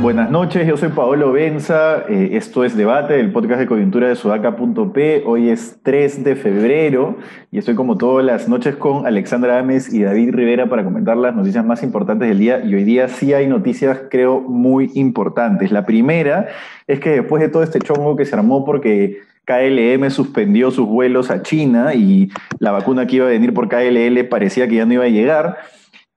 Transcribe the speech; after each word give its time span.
Buenas 0.00 0.30
noches, 0.30 0.66
yo 0.66 0.78
soy 0.78 0.88
Paolo 0.88 1.30
Benza, 1.30 2.06
eh, 2.08 2.30
esto 2.32 2.64
es 2.64 2.74
Debate, 2.74 3.20
el 3.20 3.32
podcast 3.32 3.60
de 3.60 3.66
coyuntura 3.66 4.08
de 4.08 4.16
sudaca.p. 4.16 5.24
Hoy 5.26 5.50
es 5.50 5.78
3 5.82 6.24
de 6.24 6.36
febrero 6.36 7.18
y 7.50 7.58
estoy 7.58 7.74
como 7.74 7.98
todas 7.98 8.24
las 8.24 8.48
noches 8.48 8.76
con 8.76 9.06
Alexandra 9.06 9.58
Ames 9.58 9.92
y 9.92 10.02
David 10.02 10.30
Rivera 10.32 10.70
para 10.70 10.84
comentar 10.84 11.18
las 11.18 11.36
noticias 11.36 11.66
más 11.66 11.82
importantes 11.82 12.30
del 12.30 12.38
día 12.38 12.64
y 12.64 12.74
hoy 12.74 12.84
día 12.84 13.08
sí 13.08 13.34
hay 13.34 13.46
noticias 13.46 14.00
creo 14.10 14.40
muy 14.40 14.90
importantes. 14.94 15.70
La 15.70 15.84
primera 15.84 16.48
es 16.86 16.98
que 16.98 17.10
después 17.10 17.42
de 17.42 17.50
todo 17.50 17.62
este 17.62 17.78
chongo 17.78 18.16
que 18.16 18.24
se 18.24 18.34
armó 18.34 18.64
porque 18.64 19.20
KLM 19.44 20.10
suspendió 20.10 20.70
sus 20.70 20.88
vuelos 20.88 21.30
a 21.30 21.42
China 21.42 21.92
y 21.92 22.30
la 22.58 22.70
vacuna 22.70 23.06
que 23.06 23.16
iba 23.16 23.26
a 23.26 23.28
venir 23.28 23.52
por 23.52 23.68
KLL 23.68 24.24
parecía 24.30 24.66
que 24.66 24.76
ya 24.76 24.86
no 24.86 24.94
iba 24.94 25.04
a 25.04 25.08
llegar, 25.08 25.58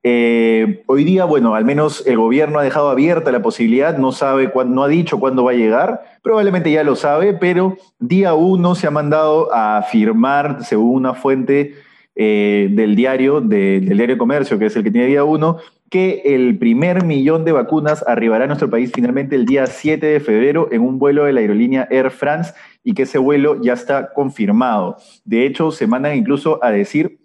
eh, 0.06 0.84
hoy 0.88 1.06
día, 1.06 1.24
bueno, 1.24 1.56
al 1.56 1.64
menos 1.64 2.06
el 2.06 2.18
gobierno 2.18 2.60
ha 2.60 2.64
dejado 2.64 2.90
abierta 2.90 3.32
la 3.32 3.42
posibilidad, 3.42 3.98
no 3.98 4.12
sabe 4.12 4.52
cuándo, 4.52 4.76
no 4.76 4.84
ha 4.84 4.90
dicho 4.90 5.18
cuándo 5.18 5.46
va 5.46 5.52
a 5.52 5.56
llegar, 5.56 6.04
probablemente 6.22 6.70
ya 6.72 6.84
lo 6.84 6.98
sabe, 6.98 7.34
pero 7.34 7.78
día 8.00 8.34
uno 8.34 8.76
se 8.76 8.88
ha 8.88 8.92
mandado 8.92 9.54
a 9.54 9.82
firmar, 9.84 10.66
según 10.66 10.96
una 10.96 11.14
fuente 11.14 11.76
eh, 12.16 12.68
del 12.72 12.98
diario, 12.98 13.40
del 13.40 13.98
diario 13.98 14.18
Comercio, 14.18 14.60
que 14.60 14.66
es 14.66 14.76
el 14.76 14.84
que 14.84 14.92
tiene 14.92 15.08
día 15.08 15.24
uno, 15.24 15.60
que 15.90 16.22
el 16.26 16.58
primer 16.58 17.06
millón 17.06 17.46
de 17.46 17.54
vacunas 17.54 18.04
arribará 18.06 18.44
a 18.44 18.48
nuestro 18.48 18.70
país 18.70 18.92
finalmente 18.94 19.36
el 19.36 19.46
día 19.46 19.68
7 19.68 20.06
de 20.06 20.20
febrero 20.20 20.68
en 20.72 20.82
un 20.82 21.00
vuelo 21.00 21.24
de 21.24 21.34
la 21.34 21.40
aerolínea 21.40 21.88
Air 21.90 22.12
France 22.12 22.54
y 22.84 22.94
que 22.94 23.04
ese 23.04 23.20
vuelo 23.20 23.62
ya 23.62 23.74
está 23.74 24.12
confirmado. 24.12 24.98
De 25.24 25.46
hecho, 25.46 25.72
se 25.72 25.88
mandan 25.88 26.18
incluso 26.18 26.60
a 26.62 26.72
decir 26.72 27.23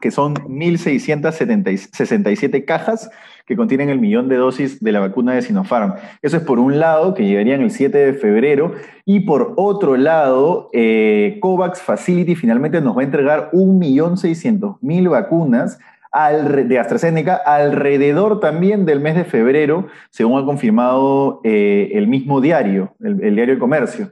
que 0.00 0.10
son 0.10 0.34
1.667 0.34 2.64
cajas 2.64 3.08
que 3.46 3.56
contienen 3.56 3.88
el 3.88 3.98
millón 3.98 4.28
de 4.28 4.36
dosis 4.36 4.80
de 4.80 4.92
la 4.92 5.00
vacuna 5.00 5.32
de 5.34 5.42
Sinopharm. 5.42 5.94
Eso 6.22 6.36
es 6.36 6.44
por 6.44 6.60
un 6.60 6.78
lado, 6.78 7.14
que 7.14 7.24
llegarían 7.24 7.62
el 7.62 7.72
7 7.72 7.98
de 7.98 8.14
febrero, 8.14 8.74
y 9.04 9.20
por 9.20 9.54
otro 9.56 9.96
lado, 9.96 10.70
eh, 10.72 11.38
COVAX 11.40 11.82
Facility 11.82 12.36
finalmente 12.36 12.80
nos 12.80 12.96
va 12.96 13.00
a 13.00 13.04
entregar 13.04 13.50
1.600.000 13.52 15.10
vacunas 15.10 15.80
de 16.12 16.78
AstraZeneca 16.78 17.36
alrededor 17.36 18.40
también 18.40 18.84
del 18.84 19.00
mes 19.00 19.14
de 19.14 19.24
febrero, 19.24 19.86
según 20.10 20.40
ha 20.40 20.44
confirmado 20.44 21.40
eh, 21.44 21.92
el 21.94 22.08
mismo 22.08 22.40
diario, 22.40 22.94
el, 23.00 23.22
el 23.22 23.34
diario 23.34 23.54
de 23.54 23.60
Comercio. 23.60 24.10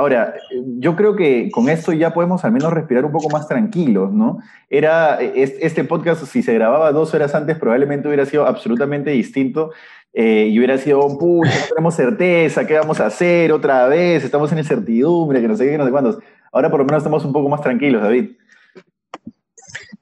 Ahora, 0.00 0.34
yo 0.78 0.96
creo 0.96 1.14
que 1.14 1.50
con 1.50 1.68
esto 1.68 1.92
ya 1.92 2.14
podemos 2.14 2.42
al 2.46 2.52
menos 2.52 2.72
respirar 2.72 3.04
un 3.04 3.12
poco 3.12 3.28
más 3.28 3.46
tranquilos, 3.46 4.10
¿no? 4.10 4.38
Era, 4.70 5.20
este 5.20 5.84
podcast, 5.84 6.24
si 6.24 6.42
se 6.42 6.54
grababa 6.54 6.90
dos 6.90 7.12
horas 7.12 7.34
antes, 7.34 7.58
probablemente 7.58 8.08
hubiera 8.08 8.24
sido 8.24 8.46
absolutamente 8.46 9.10
distinto 9.10 9.72
eh, 10.14 10.48
y 10.50 10.56
hubiera 10.56 10.78
sido, 10.78 11.18
pucha, 11.18 11.50
no 11.50 11.66
tenemos 11.68 11.94
certeza, 11.94 12.66
¿qué 12.66 12.78
vamos 12.78 12.98
a 12.98 13.06
hacer 13.06 13.52
otra 13.52 13.88
vez? 13.88 14.24
Estamos 14.24 14.50
en 14.52 14.58
incertidumbre, 14.60 15.42
que 15.42 15.48
no 15.48 15.56
sé 15.58 15.66
qué, 15.66 15.76
no 15.76 15.84
sé 15.84 15.90
cuántos. 15.90 16.16
Ahora 16.50 16.70
por 16.70 16.80
lo 16.80 16.86
menos 16.86 17.02
estamos 17.02 17.22
un 17.26 17.34
poco 17.34 17.50
más 17.50 17.60
tranquilos, 17.60 18.00
David. 18.00 18.30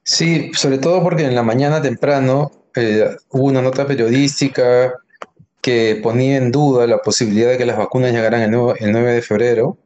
Sí, 0.03 0.49
sobre 0.53 0.77
todo 0.77 1.03
porque 1.03 1.25
en 1.25 1.35
la 1.35 1.43
mañana 1.43 1.81
temprano 1.81 2.51
eh, 2.73 3.17
hubo 3.31 3.43
una 3.43 3.61
nota 3.61 3.85
periodística 3.85 4.93
que 5.69 5.99
ponía 6.01 6.37
en 6.37 6.51
duda 6.51 6.87
la 6.87 6.97
posibilidad 6.97 7.51
de 7.51 7.57
que 7.59 7.65
las 7.67 7.77
vacunas 7.77 8.11
llegaran 8.11 8.41
el 8.41 8.49
9, 8.91 9.13
de 9.13 9.21
febrero, 9.21 9.77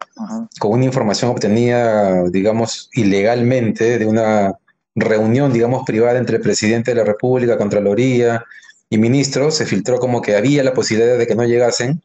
con 0.58 0.72
una 0.72 0.86
información 0.86 1.32
obtenida, 1.32 2.24
digamos, 2.30 2.90
ilegalmente 2.94 4.00
de 4.00 4.06
una 4.06 4.54
reunión, 4.96 5.52
digamos, 5.52 5.84
privada 5.86 6.18
entre 6.18 6.38
el 6.38 6.42
presidente 6.42 6.92
de 6.92 6.96
la 6.96 7.04
República, 7.04 7.58
Contraloría 7.58 8.46
y 8.90 8.98
ministros, 8.98 9.58
se 9.58 9.66
filtró 9.66 10.00
como 10.00 10.22
que 10.22 10.38
había 10.38 10.64
la 10.64 10.74
posibilidad 10.74 11.18
de 11.18 11.28
que 11.28 11.36
no 11.36 11.44
llegasen. 11.44 12.02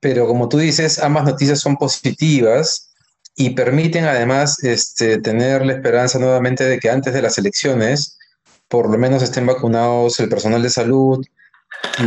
Pero 0.00 0.26
como 0.26 0.48
tú 0.48 0.58
dices, 0.58 0.98
ambas 0.98 1.22
noticias 1.22 1.60
son 1.60 1.76
positivas 1.76 2.90
y 3.36 3.50
permiten 3.50 4.06
además 4.06 4.64
este, 4.64 5.18
tener 5.20 5.64
la 5.64 5.74
esperanza 5.74 6.18
nuevamente 6.18 6.64
de 6.64 6.80
que 6.80 6.90
antes 6.90 7.14
de 7.14 7.22
las 7.22 7.38
elecciones, 7.38 8.18
por 8.66 8.90
lo 8.90 8.98
menos 8.98 9.22
estén 9.22 9.46
vacunados 9.46 10.18
el 10.18 10.28
personal 10.28 10.64
de 10.64 10.70
salud, 10.70 11.24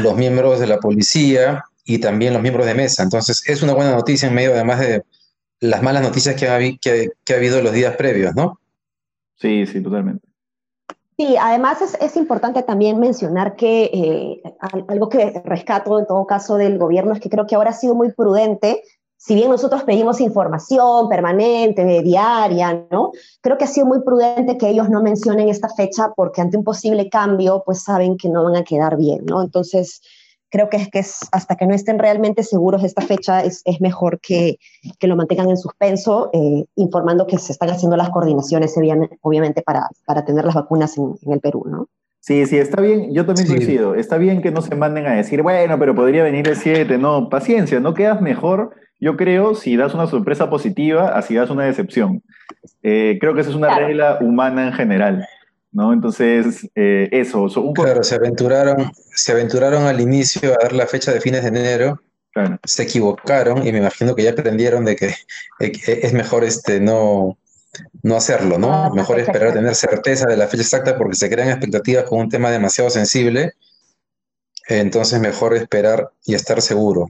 los 0.01 0.15
miembros 0.15 0.59
de 0.59 0.67
la 0.67 0.79
policía 0.79 1.63
y 1.85 1.99
también 1.99 2.33
los 2.33 2.41
miembros 2.41 2.65
de 2.65 2.73
mesa. 2.73 3.03
Entonces, 3.03 3.47
es 3.47 3.61
una 3.61 3.73
buena 3.73 3.91
noticia 3.91 4.27
en 4.27 4.35
medio, 4.35 4.53
además 4.53 4.79
de 4.79 5.03
las 5.59 5.81
malas 5.81 6.03
noticias 6.03 6.35
que 6.35 6.47
ha, 6.47 6.59
que, 6.59 7.33
ha 7.33 7.37
habido 7.37 7.61
los 7.61 7.73
días 7.73 7.95
previos, 7.95 8.35
¿no? 8.35 8.59
Sí, 9.35 9.65
sí, 9.65 9.81
totalmente. 9.81 10.27
Sí, 11.17 11.35
además 11.39 11.79
es, 11.99 12.15
importante 12.17 12.63
también 12.63 12.99
mencionar 12.99 13.55
que 13.55 13.83
eh, 13.93 14.41
algo 14.87 15.09
que 15.09 15.41
rescato 15.45 15.99
en 15.99 16.07
todo 16.07 16.25
caso 16.25 16.57
del 16.57 16.79
gobierno 16.79 17.13
es 17.13 17.19
que 17.19 17.29
creo 17.29 17.45
que 17.45 17.55
ahora 17.55 17.69
ha 17.69 17.73
sido 17.73 17.93
muy 17.93 18.11
prudente 18.11 18.83
si 19.25 19.35
bien 19.35 19.49
nosotros 19.49 19.83
pedimos 19.83 20.19
información 20.19 21.07
permanente, 21.07 22.01
diaria, 22.01 22.85
¿no? 22.91 23.13
Creo 23.39 23.57
que 23.57 23.63
ha 23.63 23.67
sido 23.67 23.85
muy 23.85 24.01
prudente 24.01 24.57
que 24.57 24.67
ellos 24.67 24.89
no 24.89 25.01
mencionen 25.01 25.47
esta 25.47 25.69
fecha 25.69 26.11
porque 26.13 26.41
ante 26.41 26.57
un 26.57 26.65
posible 26.65 27.07
cambio, 27.07 27.63
pues 27.65 27.83
saben 27.83 28.17
que 28.17 28.27
no 28.27 28.43
van 28.43 28.57
a 28.57 28.65
quedar 28.65 28.97
bien, 28.97 29.23
¿no? 29.25 29.41
Entonces, 29.41 30.01
creo 30.49 30.67
que 30.67 30.75
es 30.75 30.89
que 30.89 30.99
es, 30.99 31.19
hasta 31.31 31.55
que 31.55 31.65
no 31.65 31.73
estén 31.73 31.99
realmente 31.99 32.43
seguros 32.43 32.81
de 32.81 32.89
esta 32.89 33.01
fecha, 33.01 33.39
es, 33.39 33.61
es 33.63 33.79
mejor 33.79 34.19
que, 34.19 34.57
que, 34.99 35.07
lo 35.07 35.15
mantengan 35.15 35.49
en 35.49 35.57
suspenso, 35.57 36.29
eh, 36.33 36.65
informando 36.75 37.25
que 37.25 37.37
se 37.37 37.53
están 37.53 37.69
haciendo 37.69 37.95
las 37.95 38.09
coordinaciones, 38.09 38.75
obviamente, 39.21 39.61
para, 39.61 39.87
para 40.05 40.25
tener 40.25 40.43
las 40.43 40.55
vacunas 40.55 40.97
en, 40.97 41.15
el 41.31 41.39
Perú, 41.39 41.63
¿no? 41.65 41.87
Sí, 42.19 42.45
sí, 42.45 42.57
está 42.57 42.81
bien, 42.81 43.13
yo 43.13 43.25
también 43.25 43.47
coincido, 43.47 43.95
está 43.95 44.17
bien 44.17 44.41
que 44.41 44.51
no 44.51 44.61
se 44.61 44.75
manden 44.75 45.07
a 45.07 45.13
decir, 45.13 45.41
bueno, 45.41 45.79
pero 45.79 45.95
podría 45.95 46.23
venir 46.23 46.49
el 46.49 46.57
7, 46.57 46.97
no, 46.97 47.29
paciencia, 47.29 47.79
no 47.79 47.93
quedas 47.93 48.21
mejor 48.21 48.82
yo 49.03 49.17
creo 49.17 49.53
si 49.53 49.75
das 49.75 49.93
una 49.93 50.07
sorpresa 50.07 50.49
positiva, 50.49 51.09
así 51.09 51.35
das 51.35 51.49
una 51.49 51.65
decepción. 51.65 52.23
Eh, 52.81 53.17
creo 53.19 53.33
que 53.35 53.41
esa 53.41 53.49
es 53.49 53.55
una 53.55 53.77
regla 53.77 54.19
humana 54.21 54.67
en 54.67 54.73
general. 54.73 55.27
¿no? 55.73 55.91
Entonces, 55.91 56.69
eh, 56.75 57.09
eso. 57.11 57.47
claro, 57.73 58.03
se 58.03 58.15
aventuraron, 58.15 58.91
se 59.13 59.33
aventuraron 59.33 59.83
al 59.87 59.99
inicio 59.99 60.53
a 60.53 60.63
dar 60.63 60.71
la 60.73 60.87
fecha 60.87 61.11
de 61.11 61.19
fines 61.19 61.41
de 61.41 61.49
enero, 61.49 62.01
se 62.63 62.83
equivocaron 62.83 63.67
y 63.67 63.71
me 63.71 63.79
imagino 63.79 64.15
que 64.15 64.23
ya 64.23 64.31
aprendieron 64.31 64.85
de 64.85 64.95
que 64.95 65.13
es 65.59 66.13
mejor 66.13 66.43
este, 66.43 66.79
no, 66.79 67.37
no 68.03 68.15
hacerlo, 68.15 68.57
¿no? 68.57 68.73
Ah, 68.73 68.89
mejor 68.93 69.19
esperar 69.19 69.49
a 69.49 69.53
tener 69.53 69.75
certeza 69.75 70.27
de 70.27 70.37
la 70.37 70.47
fecha 70.47 70.63
exacta 70.63 70.97
porque 70.97 71.15
se 71.15 71.29
crean 71.29 71.49
expectativas 71.49 72.05
con 72.05 72.19
un 72.19 72.29
tema 72.29 72.51
demasiado 72.51 72.89
sensible. 72.89 73.51
Entonces, 74.67 75.19
mejor 75.19 75.55
esperar 75.55 76.09
y 76.25 76.35
estar 76.35 76.61
seguro. 76.61 77.09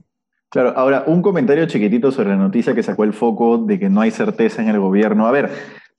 Claro, 0.54 0.72
ahora 0.76 1.02
un 1.08 1.20
comentario 1.20 1.66
chiquitito 1.66 2.12
sobre 2.12 2.28
la 2.28 2.36
noticia 2.36 2.76
que 2.76 2.84
sacó 2.84 3.02
el 3.02 3.12
foco 3.12 3.58
de 3.58 3.76
que 3.76 3.90
no 3.90 4.00
hay 4.00 4.12
certeza 4.12 4.62
en 4.62 4.68
el 4.68 4.78
gobierno. 4.78 5.26
A 5.26 5.32
ver, 5.32 5.50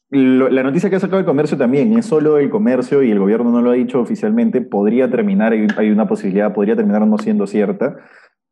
la 0.10 0.64
noticia 0.64 0.90
que 0.90 0.96
ha 0.96 1.00
sacado 1.02 1.20
el 1.20 1.26
comercio 1.26 1.58
también 1.58 1.98
es 1.98 2.06
solo 2.06 2.38
el 2.38 2.50
comercio 2.50 3.04
y 3.04 3.12
el 3.12 3.20
gobierno 3.20 3.52
no 3.52 3.62
lo 3.62 3.72
ha 3.72 3.74
dicho 3.74 4.00
oficialmente, 4.00 4.62
podría 4.62 5.12
terminar, 5.12 5.52
hay, 5.52 5.92
una 5.92 6.08
posibilidad, 6.08 6.54
podría 6.54 6.78
terminar 6.78 7.06
no 7.06 7.18
siendo 7.18 7.48
cierta, 7.48 7.98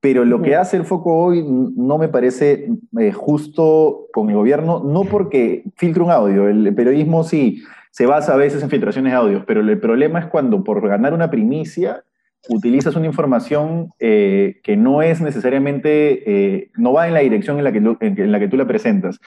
pero 0.02 0.26
lo 0.26 0.42
que 0.42 0.58
hace 0.58 0.76
el 0.76 0.84
foco 0.84 1.16
hoy 1.16 1.42
no 1.48 1.98
me 1.98 2.10
parece 2.10 2.68
eh, 3.00 3.14
justo 3.14 4.08
con 4.12 4.30
el 4.30 4.36
gobierno, 4.36 4.84
no 4.84 5.06
porque 5.06 5.64
filtre 5.78 6.04
un 6.04 6.12
audio, 6.12 6.50
el 6.50 6.76
periodismo 6.76 7.24
sí 7.24 7.64
se 7.92 8.08
basa 8.08 8.34
a 8.34 8.38
veces 8.38 8.62
en 8.62 8.70
filtraciones 8.70 9.14
de 9.14 9.18
audios, 9.18 9.44
pero 9.48 9.62
el 9.62 9.80
problema 9.80 10.20
es 10.20 10.26
cuando 10.26 10.66
por 10.66 10.86
ganar 10.86 11.14
una 11.14 11.30
primicia 11.30 12.04
utilizas 12.50 12.96
una 12.96 13.06
información 13.06 13.94
eh, 14.00 14.60
que 14.64 14.76
no 14.76 15.02
es 15.02 15.22
necesariamente, 15.22 16.56
eh, 16.56 16.72
no 16.76 16.94
va 16.94 17.08
en 17.08 17.14
la 17.14 17.22
dirección 17.22 17.58
en 17.58 17.64
la, 17.64 17.72
que, 17.72 17.78
en 17.78 18.32
la 18.32 18.40
que 18.40 18.48
tú 18.48 18.58
la 18.58 18.68
presentas. 18.68 19.20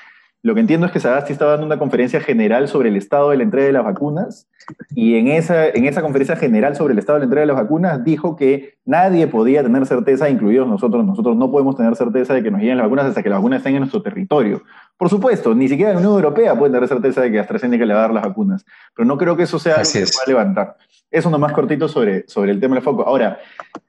Lo 0.42 0.54
que 0.54 0.60
entiendo 0.60 0.86
es 0.86 0.92
que 0.92 1.00
Sagasti 1.00 1.32
estaba 1.32 1.52
dando 1.52 1.66
una 1.66 1.78
conferencia 1.78 2.20
general 2.20 2.68
sobre 2.68 2.88
el 2.88 2.96
estado 2.96 3.30
de 3.30 3.36
la 3.36 3.42
entrega 3.42 3.66
de 3.66 3.72
las 3.72 3.84
vacunas 3.84 4.48
y 4.94 5.16
en 5.16 5.28
esa, 5.28 5.66
en 5.66 5.86
esa 5.86 6.02
conferencia 6.02 6.36
general 6.36 6.76
sobre 6.76 6.92
el 6.92 6.98
estado 6.98 7.16
de 7.16 7.20
la 7.20 7.24
entrega 7.24 7.40
de 7.40 7.46
las 7.46 7.56
vacunas 7.56 8.04
dijo 8.04 8.36
que 8.36 8.74
nadie 8.84 9.26
podía 9.26 9.64
tener 9.64 9.86
certeza, 9.86 10.30
incluidos 10.30 10.68
nosotros, 10.68 11.04
nosotros 11.04 11.36
no 11.36 11.50
podemos 11.50 11.76
tener 11.76 11.96
certeza 11.96 12.34
de 12.34 12.44
que 12.44 12.50
nos 12.50 12.60
lleguen 12.60 12.76
las 12.76 12.86
vacunas 12.86 13.06
hasta 13.06 13.22
que 13.22 13.28
las 13.28 13.38
vacunas 13.38 13.58
estén 13.58 13.74
en 13.74 13.80
nuestro 13.80 14.02
territorio. 14.02 14.62
Por 14.96 15.10
supuesto, 15.10 15.54
ni 15.54 15.68
siquiera 15.68 15.92
la 15.92 15.98
Unión 15.98 16.14
Europea 16.14 16.58
puede 16.58 16.72
tener 16.72 16.88
certeza 16.88 17.20
de 17.20 17.30
que 17.30 17.38
AstraZeneca 17.38 17.84
le 17.84 17.92
va 17.92 18.00
a 18.00 18.02
dar 18.02 18.14
las 18.14 18.24
vacunas, 18.24 18.64
pero 18.94 19.06
no 19.06 19.18
creo 19.18 19.36
que 19.36 19.42
eso 19.42 19.58
sea 19.58 19.74
algo 19.74 19.90
que 19.92 20.00
va 20.00 20.22
a 20.24 20.28
levantar. 20.28 20.76
Eso 21.10 21.30
nomás 21.30 21.52
cortito 21.52 21.86
sobre, 21.86 22.26
sobre 22.28 22.50
el 22.50 22.60
tema 22.60 22.76
del 22.76 22.84
foco. 22.84 23.02
Ahora, 23.06 23.38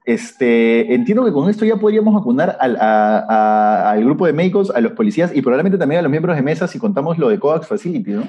este, 0.04 0.94
entiendo 0.94 1.24
que 1.24 1.32
con 1.32 1.48
esto 1.48 1.64
ya 1.64 1.76
podríamos 1.76 2.14
vacunar 2.14 2.56
al, 2.60 2.76
al, 2.78 4.04
grupo 4.04 4.26
de 4.26 4.34
médicos, 4.34 4.70
a 4.70 4.80
los 4.80 4.92
policías 4.92 5.34
y 5.34 5.40
probablemente 5.40 5.78
también 5.78 6.00
a 6.00 6.02
los 6.02 6.10
miembros 6.10 6.36
de 6.36 6.42
mesa 6.42 6.68
si 6.68 6.78
contamos 6.78 7.18
lo 7.18 7.30
de 7.30 7.38
COVAX 7.38 7.66
Facility, 7.66 8.12
¿no? 8.12 8.28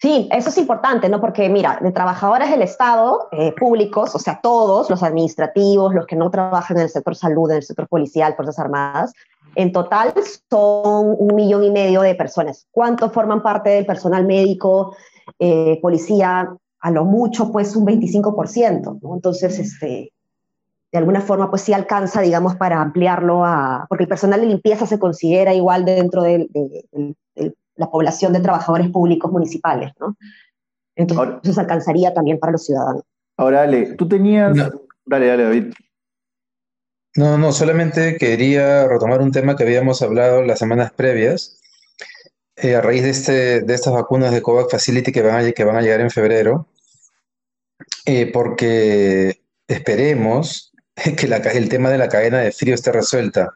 Sí, 0.00 0.30
eso 0.32 0.48
es 0.48 0.56
importante, 0.56 1.10
¿no? 1.10 1.20
Porque 1.20 1.50
mira, 1.50 1.78
de 1.80 1.92
trabajadores 1.92 2.50
del 2.50 2.62
Estado, 2.62 3.28
eh, 3.32 3.54
públicos, 3.54 4.14
o 4.14 4.18
sea, 4.18 4.40
todos, 4.42 4.88
los 4.88 5.02
administrativos, 5.02 5.94
los 5.94 6.06
que 6.06 6.16
no 6.16 6.30
trabajan 6.30 6.78
en 6.78 6.84
el 6.84 6.88
sector 6.88 7.14
salud, 7.14 7.50
en 7.50 7.58
el 7.58 7.62
sector 7.62 7.86
policial, 7.86 8.34
Fuerzas 8.34 8.58
Armadas, 8.58 9.12
en 9.54 9.72
total 9.72 10.14
son 10.48 11.16
un 11.18 11.34
millón 11.34 11.64
y 11.64 11.70
medio 11.70 12.02
de 12.02 12.14
personas. 12.14 12.66
¿Cuántos 12.70 13.12
forman 13.12 13.42
parte 13.42 13.70
del 13.70 13.86
personal 13.86 14.26
médico, 14.26 14.96
eh, 15.38 15.78
policía, 15.80 16.54
a 16.80 16.90
lo 16.90 17.04
mucho, 17.04 17.52
pues 17.52 17.76
un 17.76 17.86
25%, 17.86 19.00
¿no? 19.02 19.14
Entonces, 19.14 19.58
este, 19.58 20.12
de 20.92 20.98
alguna 20.98 21.20
forma 21.20 21.50
pues 21.50 21.62
sí 21.62 21.72
alcanza, 21.72 22.20
digamos, 22.20 22.56
para 22.56 22.80
ampliarlo 22.80 23.44
a, 23.44 23.86
porque 23.88 24.04
el 24.04 24.08
personal 24.08 24.40
de 24.40 24.46
limpieza 24.46 24.86
se 24.86 24.98
considera 24.98 25.54
igual 25.54 25.84
dentro 25.84 26.22
de, 26.22 26.48
la 27.76 27.90
población 27.90 28.32
de 28.32 28.40
trabajadores 28.40 28.90
públicos 28.90 29.30
municipales, 29.32 29.92
¿no? 29.98 30.16
Entonces 30.96 31.56
alcanzaría 31.56 32.12
también 32.12 32.38
para 32.38 32.52
los 32.52 32.66
ciudadanos. 32.66 33.04
Ahora, 33.38 33.62
Ale, 33.62 33.94
tú 33.94 34.06
tenías... 34.06 34.54
Dale, 35.06 35.26
dale, 35.26 35.44
David. 35.44 35.72
No, 37.16 37.38
no, 37.38 37.52
solamente 37.52 38.16
quería 38.16 38.86
retomar 38.86 39.20
un 39.20 39.32
tema 39.32 39.56
que 39.56 39.64
habíamos 39.64 40.00
hablado 40.00 40.42
las 40.42 40.60
semanas 40.60 40.92
previas, 40.92 41.58
eh, 42.56 42.76
a 42.76 42.80
raíz 42.80 43.02
de, 43.02 43.10
este, 43.10 43.60
de 43.62 43.74
estas 43.74 43.92
vacunas 43.92 44.32
de 44.32 44.42
COVAX 44.42 44.70
Facility 44.70 45.10
que 45.12 45.22
van 45.22 45.44
a, 45.44 45.52
que 45.52 45.64
van 45.64 45.76
a 45.76 45.82
llegar 45.82 46.00
en 46.00 46.10
febrero, 46.10 46.68
eh, 48.06 48.30
porque 48.32 49.42
esperemos 49.66 50.72
que 51.16 51.26
el 51.26 51.68
tema 51.68 51.90
de 51.90 51.98
la 51.98 52.08
cadena 52.08 52.38
de 52.38 52.52
frío 52.52 52.74
esté 52.74 52.92
resuelta, 52.92 53.54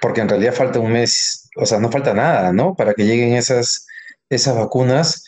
porque 0.00 0.20
en 0.20 0.28
realidad 0.28 0.54
falta 0.54 0.78
un 0.78 0.92
mes, 0.92 1.48
o 1.56 1.66
sea, 1.66 1.80
no 1.80 1.90
falta 1.90 2.14
nada, 2.14 2.52
¿no? 2.52 2.74
Para 2.76 2.94
que 2.94 3.04
lleguen 3.06 3.34
esas, 3.34 3.86
esas 4.30 4.54
vacunas 4.56 5.24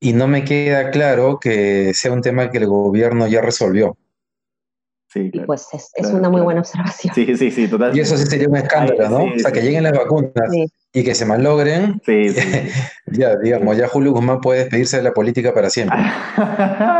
y 0.00 0.12
no 0.14 0.28
me 0.28 0.44
queda 0.44 0.90
claro 0.90 1.38
que 1.40 1.92
sea 1.94 2.12
un 2.12 2.22
tema 2.22 2.50
que 2.50 2.58
el 2.58 2.66
gobierno 2.66 3.26
ya 3.26 3.40
resolvió. 3.42 3.98
Sí, 5.14 5.30
y 5.32 5.40
pues 5.42 5.68
es, 5.72 6.12
una 6.12 6.28
muy 6.28 6.40
buena 6.40 6.58
observación. 6.58 7.14
Sí, 7.14 7.36
sí, 7.36 7.52
sí, 7.52 7.68
totalmente. 7.68 8.00
Y 8.00 8.02
eso 8.02 8.16
sí 8.16 8.26
sería 8.26 8.48
un 8.48 8.56
escándalo, 8.56 9.08
¿no? 9.08 9.24
o 9.32 9.38
sea, 9.38 9.52
que 9.52 9.60
lleguen 9.60 9.84
las 9.84 9.92
vacunas 9.92 10.32
y 10.92 11.04
que 11.04 11.14
se 11.14 11.24
malogren. 11.24 12.00
Sí, 12.04 12.34
ya, 13.06 13.36
digamos, 13.36 13.76
ya 13.76 13.86
Julio 13.86 14.12
Guzmán 14.12 14.40
puede 14.40 14.60
despedirse 14.60 14.96
de 14.96 15.04
la 15.04 15.12
política 15.12 15.54
para 15.54 15.70
siempre. 15.70 15.96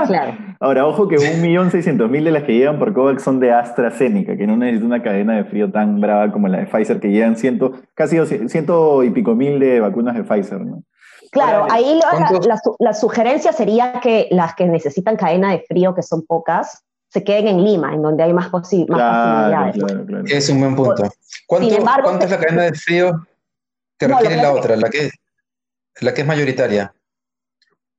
claro. 0.06 0.38
Ahora, 0.61 0.87
ojo 0.87 1.08
que 1.08 1.16
un 1.16 1.43
millón 1.43 1.72
seiscientos 1.72 2.08
mil 2.08 2.22
de 2.22 2.31
las 2.31 2.44
que 2.44 2.52
llegan 2.52 2.78
por 2.78 2.94
COVAX 2.94 3.20
son 3.20 3.40
de 3.40 3.50
AstraZeneca, 3.50 4.37
que 4.37 4.46
no 4.46 4.56
necesita 4.56 4.87
una 4.87 5.02
cadena 5.02 5.34
de 5.34 5.44
frío 5.44 5.72
tan 5.72 6.00
brava 6.00 6.31
como 6.31 6.46
la 6.46 6.58
de 6.58 6.66
Pfizer, 6.66 7.00
que 7.00 7.08
llegan 7.08 7.37
ciento, 7.37 7.72
casi 7.94 8.16
ciento 8.49 9.02
y 9.02 9.11
pico 9.11 9.34
mil 9.34 9.58
de 9.58 9.81
vacunas 9.81 10.14
de 10.14 10.22
Pfizer, 10.22 10.61
¿no? 10.61 10.84
Claro, 11.32 11.66
ahí 11.69 12.00
la, 12.78 12.94
sugerencia 12.94 13.52
sería 13.52 13.94
que 14.00 14.28
las 14.31 14.55
que 14.55 14.66
necesitan 14.66 15.16
cadena 15.16 15.50
de 15.50 15.64
frío, 15.66 15.93
que 15.93 16.02
son 16.02 16.25
pocas, 16.25 16.84
se 17.14 17.22
queden 17.22 17.46
en 17.46 17.64
Lima, 17.64 17.94
en 17.94 18.02
donde 18.02 18.25
hay 18.25 18.32
más, 18.32 18.49
posibilidades. 18.49 19.76
Es 20.26 20.49
un 20.49 20.58
buen 20.58 20.75
punto. 20.75 21.08
¿Cuánto, 21.46 21.69
es 22.25 22.31
la 22.31 22.40
cadena 22.40 22.62
de 22.64 22.72
frío 22.72 23.25
que 23.96 24.08
requiere 24.08 24.37
la 24.37 24.52
otra, 24.52 24.75
la 24.75 24.90
que, 24.90 25.11
la 26.00 26.12
que 26.12 26.22
es 26.22 26.26
mayoritaria? 26.26 26.93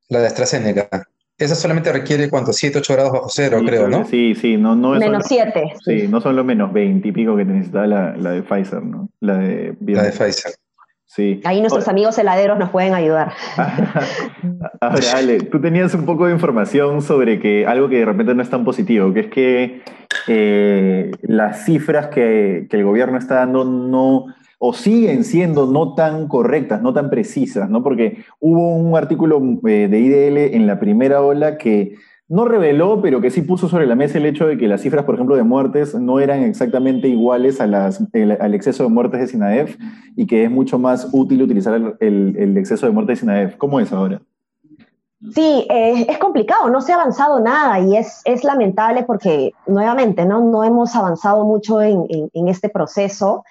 La 0.10 0.20
de 0.20 0.28
AstraZeneca. 0.28 0.90
Esa 1.38 1.56
solamente 1.56 1.94
requiere, 1.94 2.30
¿cuánto? 2.30 2.52
7, 2.52 2.80
8 2.80 2.94
grados 2.94 3.14
bajo 3.14 3.30
cero, 3.30 3.62
creo, 3.66 3.88
¿no? 3.88 4.06
Sí, 4.06 4.36
sí, 4.36 4.58
no, 4.58 4.76
no 4.76 4.96
es 4.96 5.00
Menos 5.00 5.24
7. 5.28 5.76
Sí, 5.86 6.10
no 6.10 6.20
son 6.20 6.36
los 6.36 6.46
menos 6.46 6.74
20 6.74 7.08
y 7.08 7.12
pico 7.14 7.38
que 7.38 7.46
necesitaba 7.46 7.88
la, 7.88 8.18
la 8.18 8.32
de 8.32 8.44
Pfizer, 8.44 8.84
¿no? 8.84 9.08
La 9.22 9.38
de, 9.38 9.78
la 9.80 10.04
de 10.04 10.12
Pfizer. 10.12 10.56
Ahí 11.44 11.62
nuestros 11.62 11.88
amigos 11.88 12.18
heladeros 12.18 12.58
nos 12.60 12.70
pueden 12.70 12.94
ayudar. 12.94 13.32
Ahora, 14.82 15.06
Ale, 15.16 15.40
tú 15.40 15.62
tenías 15.62 15.94
un 15.94 16.06
poco 16.06 16.28
de 16.28 16.34
información 16.34 17.02
sobre 17.02 17.40
que 17.40 17.66
algo 17.66 17.88
que 17.88 18.00
de 18.00 18.06
repente 18.06 18.36
no 18.36 18.42
es 18.42 18.50
tan 18.50 18.66
positivo, 18.66 19.14
que 19.14 19.20
es 19.22 19.28
que 19.28 19.82
eh, 20.28 21.12
las 21.22 21.66
cifras 21.66 22.08
que, 22.08 22.68
el 22.70 22.84
gobierno 22.84 23.18
está 23.18 23.36
dando 23.36 23.64
no 23.64 24.26
o 24.58 24.74
siguen 24.74 25.24
siendo 25.24 25.68
no 25.68 25.94
tan 25.96 26.28
correctas, 26.28 26.82
no 26.82 26.94
tan 26.94 27.10
precisas, 27.10 27.70
¿no? 27.70 27.84
Porque 27.84 28.24
hubo 28.40 28.76
un 28.76 28.98
artículo 28.98 29.42
eh, 29.68 29.88
de 29.90 30.00
IDL 30.00 30.56
en 30.56 30.68
la 30.68 30.80
primera 30.80 31.22
ola 31.22 31.58
que 31.58 31.96
no 32.28 32.46
reveló, 32.46 33.02
pero 33.02 33.22
que 33.22 33.30
sí 33.30 33.42
puso 33.42 33.70
sobre 33.70 33.86
la 33.86 33.96
mesa 33.96 34.18
el 34.18 34.26
hecho 34.26 34.48
de 34.48 34.58
que 34.58 34.68
las 34.68 34.82
cifras, 34.82 35.06
por 35.06 35.16
ejemplo, 35.16 35.36
de 35.36 35.44
muertes 35.44 35.94
no 35.94 36.20
eran 36.20 36.44
exactamente 36.44 37.08
iguales 37.08 37.62
a 37.62 37.68
las, 37.68 38.02
al 38.40 38.54
exceso 38.56 38.84
de 38.84 38.90
muertes 38.90 39.20
de 39.20 39.28
SINAEF 39.28 39.78
y 40.16 40.26
que 40.26 40.44
es 40.44 40.52
mucho 40.52 40.80
más 40.80 41.10
útil 41.12 41.44
utilizar 41.44 41.98
el, 42.00 42.58
exceso 42.58 42.88
de 42.88 42.92
muertes 42.92 43.18
de 43.18 43.20
SINAEF. 43.22 43.58
¿Cómo 43.58 43.80
es 43.80 43.94
ahora? 43.94 44.22
Sí, 45.34 45.68
eh, 45.70 46.06
es 46.10 46.18
complicado, 46.18 46.70
no 46.70 46.82
se 46.82 46.94
ha 46.94 46.96
avanzado 46.96 47.40
nada 47.40 47.80
y 47.80 47.96
es, 47.96 48.44
lamentable 48.44 49.04
porque 49.04 49.54
nuevamente 49.68 50.26
¿no? 50.26 50.64
hemos 50.64 50.96
avanzado 50.96 51.46
mucho 51.46 51.82
en, 51.82 52.28
este 52.48 52.70
proceso. 52.70 53.44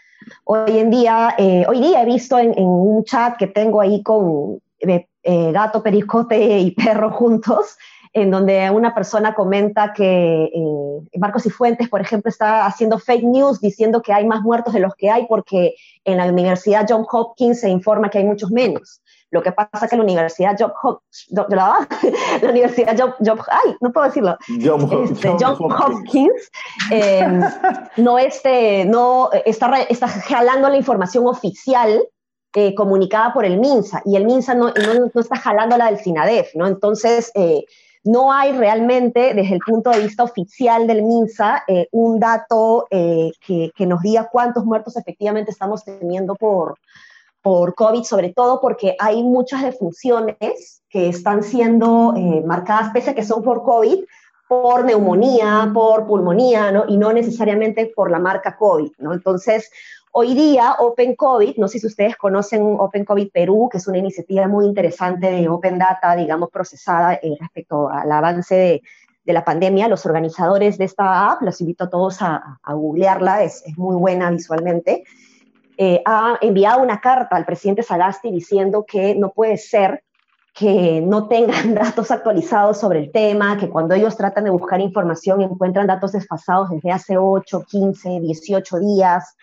Hoy 0.45 0.79
en 0.79 0.91
día, 0.91 1.35
eh, 1.39 1.65
hoy 1.69 1.81
día 1.81 2.03
he 2.03 2.07
visto 2.07 2.39
en, 2.39 2.55
un 2.59 3.05
chat 3.05 3.37
que 3.37 3.47
tengo 3.47 3.81
ahí 3.81 4.03
con 4.03 4.59
eh, 4.81 5.53
gato, 5.53 5.83
pericote 5.83 6.59
y 6.59 6.71
perro 6.73 7.11
juntos, 7.11 7.77
en 8.15 8.31
donde 8.31 8.71
una 8.71 8.95
persona 8.95 9.35
comenta 9.35 9.93
que 9.93 10.45
eh, 10.45 11.19
Marcos 11.19 11.47
y 11.47 11.51
Fuentes, 11.51 11.89
por 11.89 12.01
ejemplo, 12.01 12.29
está 12.29 12.65
haciendo 12.65 13.01
fake 13.01 13.25
news 13.25 13.61
diciendo 13.61 14.01
que 14.03 14.13
hay 14.13 14.25
más 14.25 14.41
muertos 14.43 14.73
de 14.73 14.79
los 14.79 14.95
que 14.95 15.11
hay 15.11 15.27
porque 15.27 15.75
en 16.05 16.19
la 16.19 16.27
Universidad 16.27 16.87
John 16.89 17.05
Hopkins 17.11 17.61
se 17.61 17.69
informa 17.69 18.09
que 18.09 18.19
hay 18.19 18.25
muchos 18.25 18.53
menos. 18.53 19.03
Lo 19.33 19.43
que 19.43 19.51
pasa 19.51 19.87
es 19.87 19.91
que 19.91 19.97
la 19.97 20.05
Universidad 20.05 20.55
John 20.57 20.73
Hopkins, 20.81 21.27
la 22.43 22.51
Universidad 22.51 22.97
John, 22.97 23.41
ay, 23.51 23.77
no 23.81 23.93
puedo 23.93 24.07
decirlo, 24.07 24.39
John, 24.63 24.89
este, 25.11 25.29
Hopkins, 25.29 26.51
em, 26.93 27.41
no, 27.97 28.19
este, 28.21 28.85
no 28.85 29.31
está, 29.45 29.83
está 29.83 30.07
jalando 30.07 30.69
la 30.69 30.77
información 30.77 31.27
oficial 31.27 32.07
eh, 32.55 32.77
comunicada 32.77 33.33
por 33.33 33.45
el 33.45 33.59
MINSA 33.59 34.03
y 34.05 34.15
el 34.15 34.25
MINSA 34.25 34.55
no, 34.55 34.69
no, 34.69 35.21
está 35.21 35.35
jalando 35.35 35.77
la 35.77 35.87
del 35.87 35.99
SINADEF, 35.99 36.55
¿no? 36.55 36.69
Entonces, 36.69 37.33
eh, 37.35 37.65
no 38.05 38.33
hay 38.33 38.53
realmente, 38.53 39.33
desde 39.35 39.55
el 39.55 39.61
punto 39.67 39.91
de 39.91 40.01
vista 40.01 40.23
oficial 40.23 40.87
del 40.87 41.03
MINSA, 41.03 41.65
eh, 41.67 41.89
un 41.91 42.21
dato 42.21 42.87
eh, 42.91 43.33
que, 43.45 43.87
nos 43.87 44.03
diga 44.03 44.29
cuántos 44.31 44.65
muertos 44.65 44.97
efectivamente 44.97 45.51
estamos 45.51 45.85
teniendo 45.85 46.35
por, 46.35 46.77
por 47.41 47.75
COVID, 47.75 48.05
sobre 48.05 48.33
todo 48.33 48.61
porque 48.61 48.95
hay 48.99 49.23
muchas 49.23 49.63
defunciones 49.63 50.83
que 50.91 51.09
están 51.09 51.43
siendo 51.43 52.15
eh, 52.17 52.43
marcadas, 52.45 52.93
pese 52.93 53.11
a 53.11 53.15
que 53.15 53.25
son 53.25 53.43
por 53.43 53.63
COVID, 53.63 54.05
por 54.49 54.85
neumonía, 54.85 55.71
por 55.73 56.07
pulmonía, 56.07 56.71
¿no? 56.71 56.85
y 56.87 56.99
no 56.99 57.13
necesariamente 57.13 57.91
por 57.97 58.11
la 58.11 58.19
marca 58.19 58.57
COVID. 58.57 58.93
¿no? 58.99 59.15
Entonces, 59.15 59.71
Hoy 60.17 60.33
día, 60.35 60.77
Open 60.79 61.17
COVID, 61.17 61.57
no 61.57 61.67
sé 61.67 61.81
si 61.81 61.89
ustedes 61.89 62.15
conocen 62.15 62.77
Open 62.79 63.05
COVID 63.05 63.33
Perú, 63.33 63.69
que 63.69 63.79
es 63.79 63.89
una 63.89 63.99
iniciativa 63.99 64.47
muy 64.47 64.65
interesante 64.65 65.29
de 65.29 65.49
Open 65.49 65.77
Data, 65.77 66.15
digamos, 66.15 66.51
procesada 66.51 67.15
eh, 67.15 67.37
respecto 67.41 67.89
al 67.91 68.13
avance 68.13 68.55
de, 69.25 69.33
la 69.33 69.45
pandemia. 69.45 69.89
Los 69.89 70.07
organizadores 70.07 70.79
de 70.79 70.85
esta 70.85 71.33
app, 71.33 71.43
los 71.43 71.61
invito 71.61 71.83
a 71.83 71.91
todos 71.91 72.19
a, 72.23 72.61
googlearla, 72.65 73.43
es, 73.43 73.65
muy 73.77 73.97
buena 73.97 74.31
visualmente. 74.31 75.03
Eh, 75.77 76.01
ha 76.07 76.39
enviado 76.41 76.81
una 76.81 77.01
carta 77.01 77.35
al 77.35 77.45
presidente 77.45 77.83
Sagasti 77.83 78.31
diciendo 78.31 78.85
que 78.87 79.17
no 79.17 79.31
puede 79.31 79.57
ser 79.57 80.05
que 80.55 81.01
no 81.01 81.27
tengan 81.27 81.75
datos 81.75 82.13
actualizados 82.13 82.79
sobre 82.79 83.01
el 83.01 83.11
tema, 83.11 83.57
que 83.59 83.69
cuando 83.69 83.97
ellos 83.97 84.17
tratan 84.17 84.45
de 84.45 84.51
buscar 84.51 84.81
información 84.81 85.43
encuentran 85.43 85.89
datos 85.89 86.13
desfasados 86.13 86.71
desde 86.71 86.93
hace 86.93 87.19
8, 87.19 87.65
15, 87.69 88.21
18 88.21 88.79
días, 88.79 89.35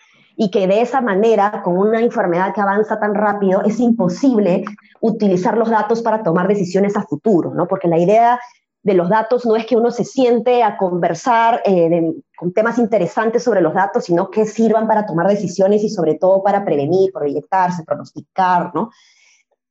y 0.42 0.50
que 0.50 0.66
de 0.66 0.80
esa 0.80 1.00
manera, 1.00 1.62
con 1.62 1.78
una 1.78 2.00
enfermedad 2.00 2.52
que 2.52 2.60
avanza 2.60 2.98
tan 2.98 3.14
rápido, 3.14 3.62
es 3.62 3.78
imposible 3.78 4.64
utilizar 5.00 5.56
los 5.56 5.70
datos 5.70 6.02
para 6.02 6.24
tomar 6.24 6.48
decisiones 6.48 6.96
a 6.96 7.02
futuro, 7.02 7.54
¿no? 7.54 7.68
Porque 7.68 7.86
la 7.86 7.96
idea 7.96 8.40
de 8.82 8.94
los 8.94 9.08
datos 9.08 9.46
no 9.46 9.54
es 9.54 9.66
que 9.66 9.76
uno 9.76 9.92
se 9.92 10.02
siente 10.02 10.64
a 10.64 10.76
conversar 10.78 11.62
eh, 11.64 12.12
con 12.36 12.52
temas 12.52 12.78
interesantes 12.78 13.44
sobre 13.44 13.60
los 13.60 13.72
datos, 13.72 14.06
sino 14.06 14.30
que 14.30 14.44
sirvan 14.44 14.88
para 14.88 15.06
tomar 15.06 15.28
decisiones 15.28 15.84
y 15.84 15.88
sobre 15.88 16.16
todo 16.16 16.42
para 16.42 16.64
prevenir, 16.64 17.12
proyectarse, 17.12 17.84
pronosticar, 17.84 18.74
¿no? 18.74 18.90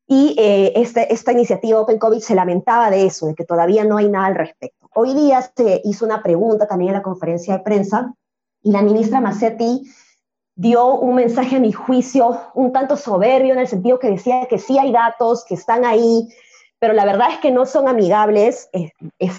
Y 0.08 0.36
eh, 0.38 0.72
este, 0.78 1.13
esta 1.13 1.34
iniciativa 1.34 1.82
Open 1.82 2.00
COVID 2.00 2.20
se 2.20 2.34
lamentaba 2.34 2.90
de 2.90 3.08
eso, 3.08 3.28
de 3.28 3.36
que 3.36 3.44
todavía 3.44 3.84
no 3.84 3.98
hay 3.98 4.08
nada 4.08 4.28
al 4.28 4.36
respecto. 4.36 4.88
Hoy 4.96 5.13
día 5.16 5.42
se 5.42 5.82
hizo 5.84 6.06
una 6.06 6.24
pregunta 6.24 6.66
también 6.66 6.92
en 6.92 6.96
la 6.96 7.04
conferencia 7.04 7.58
de 7.58 7.63
prensa 7.63 8.13
y 8.63 8.72
la 8.72 8.82
ministra 8.82 9.20
Massetti 9.20 9.82
dio 10.55 10.96
un 10.96 11.15
mensaje 11.15 11.55
a 11.55 11.60
mi 11.60 11.72
juicio 11.72 12.39
un 12.53 12.72
tanto 12.72 12.98
soberbio 12.98 13.53
en 13.53 13.60
el 13.60 13.67
sentido 13.67 14.00
que 14.00 14.12
decía 14.12 14.46
que 14.48 14.58
sí 14.58 14.77
hay 14.77 14.91
datos, 14.91 15.46
que 15.46 15.55
están 15.55 15.86
ahí, 15.86 16.27
pero 16.79 16.93
la 16.93 17.05
verdad 17.05 17.29
es 17.31 17.39
que 17.39 17.51
no 17.51 17.65
son 17.65 17.88
amigables, 17.88 18.70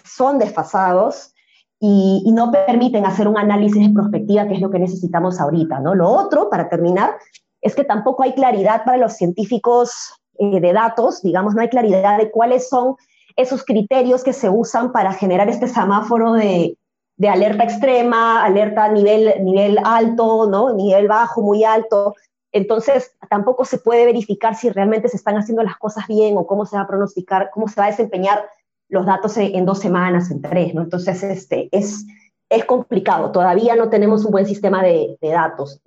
son 0.05 0.39
desfasados 0.39 1.35
y, 1.81 2.31
no 2.33 2.53
permiten 2.53 3.05
hacer 3.05 3.27
un 3.27 3.37
análisis 3.37 3.85
de 3.85 3.93
prospectiva, 3.93 4.47
que 4.47 4.55
es 4.55 4.61
lo 4.61 4.71
que 4.71 4.79
necesitamos 4.79 5.41
ahorita. 5.41 5.81
¿no? 5.81 5.95
Lo 5.95 6.09
otro, 6.09 6.49
para 6.49 6.69
terminar, 6.69 7.17
es 7.61 7.75
que 7.75 7.85
tampoco 7.85 8.23
hay 8.23 8.35
claridad 8.35 8.85
para 8.85 8.97
los 8.97 9.15
científicos 9.15 10.13
eh, 10.39 10.61
de 10.61 10.73
datos, 10.73 11.23
digamos, 11.23 11.55
no 11.55 11.63
hay 11.63 11.69
claridad 11.69 12.19
de 12.19 12.31
cuáles 12.31 12.69
son 12.69 12.95
esos 13.37 13.65
criterios 13.65 14.23
que 14.23 14.33
se 14.33 14.49
usan 14.49 14.93
para 14.93 15.13
generar 15.13 15.49
este 15.49 15.67
semáforo 15.67 16.35
de, 16.35 16.77
de 17.23 17.29
alerta 17.29 17.63
extrema, 17.63 18.45
alerta 18.45 18.89
nivel, 18.89 19.45
nivel 19.45 19.79
alto, 19.85 20.49
¿no? 20.51 20.75
nivel 20.75 21.07
bajo, 21.07 21.41
muy 21.41 21.63
alto. 21.63 22.17
Entonces, 22.51 23.13
tampoco 23.31 23.65
se 23.65 23.79
puede 23.79 24.07
verificar 24.07 24.57
si 24.57 24.71
realmente 24.71 25.09
se 25.09 25.19
están 25.19 25.37
haciendo 25.37 25.63
las 25.63 25.77
cosas 25.77 26.09
bien 26.09 26.37
o 26.37 26.49
cómo 26.49 26.67
se 26.67 26.75
va 26.75 26.83
a 26.83 26.89
pronosticar, 26.89 27.51
cómo 27.55 27.69
se 27.69 27.81
va 27.81 27.87
a 27.87 27.91
desempeñar 27.91 28.45
los 28.89 29.07
datos 29.07 29.37
en, 29.37 29.65
dos 29.65 29.79
semanas, 29.79 30.33
en 30.33 30.43
tres. 30.43 30.75
¿no? 30.75 30.83
Entonces, 30.83 31.23
este, 31.23 31.69
es, 31.71 32.05
es 32.51 32.65
complicado. 32.65 33.31
Todavía 33.31 33.77
no 33.77 33.89
tenemos 33.89 34.25
un 34.25 34.33
buen 34.33 34.47
sistema 34.47 34.83
de, 34.83 35.17
datos. 35.21 35.81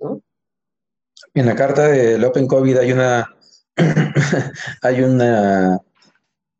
En 1.34 1.44
la 1.44 1.54
carta 1.54 1.88
del 1.88 2.24
Open 2.24 2.46
COVID 2.46 2.78
hay 2.78 2.92
una, 2.92 3.30
hay 4.82 5.02
una, 5.02 5.82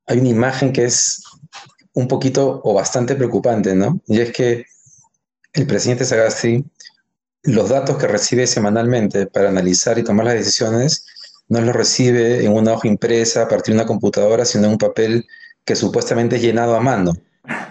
hay 0.06 0.18
una 0.18 0.28
imagen 0.28 0.70
que 0.74 0.84
es 0.84 1.25
un 1.96 2.08
poquito 2.08 2.60
o 2.62 2.74
bastante 2.74 3.14
preocupante, 3.14 3.74
¿no? 3.74 4.00
Y 4.06 4.20
es 4.20 4.30
que 4.30 4.66
el 5.54 5.66
presidente 5.66 6.04
Sagasti, 6.04 6.62
los 7.42 7.70
datos 7.70 7.96
que 7.96 8.06
recibe 8.06 8.46
semanalmente 8.46 9.26
para 9.26 9.48
analizar 9.48 9.98
y 9.98 10.04
tomar 10.04 10.26
las 10.26 10.34
decisiones, 10.34 11.06
no 11.48 11.58
los 11.62 11.74
recibe 11.74 12.44
en 12.44 12.52
una 12.52 12.74
hoja 12.74 12.86
impresa 12.86 13.42
a 13.42 13.48
partir 13.48 13.74
de 13.74 13.80
una 13.80 13.88
computadora, 13.88 14.44
sino 14.44 14.66
en 14.66 14.72
un 14.72 14.78
papel 14.78 15.26
que 15.64 15.74
supuestamente 15.74 16.36
es 16.36 16.42
llenado 16.42 16.76
a 16.76 16.80
mano. 16.80 17.14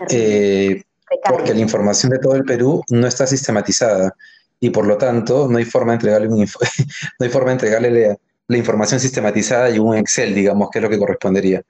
Eh, 0.10 0.82
porque 1.30 1.54
la 1.54 1.60
información 1.60 2.12
de 2.12 2.18
todo 2.18 2.36
el 2.36 2.46
Perú 2.46 2.82
no 2.90 3.06
está 3.06 3.28
sistematizada 3.28 4.16
y 4.60 4.72
por 4.72 4.88
lo 4.88 4.98
tanto 4.98 5.48
no 5.48 5.60
hay 5.60 5.66
forma 5.66 5.92
de 5.92 5.98
entregarle, 5.98 6.30
no 6.30 6.46
hay 7.20 7.30
forma 7.30 7.50
de 7.50 7.54
entregarle 7.54 8.18
la, 8.48 8.58
información 8.58 9.00
sistematizada 9.00 9.70
y 9.70 9.78
un 9.78 9.96
Excel, 9.96 10.34
digamos, 10.34 10.70
que 10.72 10.80
es 10.80 10.84
lo 10.84 10.90
que 10.90 10.98
correspondería. 10.98 11.62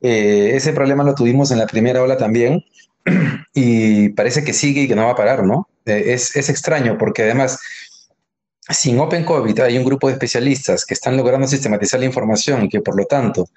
Eh, 0.00 0.52
ese 0.54 0.72
problema 0.72 1.04
lo 1.04 1.14
tuvimos 1.14 1.50
en 1.50 1.58
la 1.58 1.66
primera 1.66 2.02
ola 2.02 2.16
también 2.16 2.64
y 3.54 4.10
parece 4.10 4.44
que 4.44 4.52
sigue 4.52 4.82
y 4.82 4.88
que 4.88 4.96
no 4.96 5.04
va 5.04 5.12
a 5.12 5.16
parar, 5.16 5.44
¿no? 5.44 5.68
Eh, 5.84 6.14
es, 6.14 6.34
es, 6.36 6.48
extraño 6.48 6.96
porque 6.98 7.22
además, 7.24 7.58
sin 8.68 8.98
Open 8.98 9.24
COVID 9.24 9.58
hay 9.60 9.76
un 9.76 9.84
grupo 9.84 10.06
de 10.06 10.14
especialistas 10.14 10.86
que 10.86 10.94
están 10.94 11.16
logrando 11.16 11.46
sistematizar 11.46 12.00
la 12.00 12.06
información 12.06 12.64
y 12.64 12.68
que 12.68 12.80
por 12.80 12.96
lo 12.96 13.04
tanto 13.04 13.48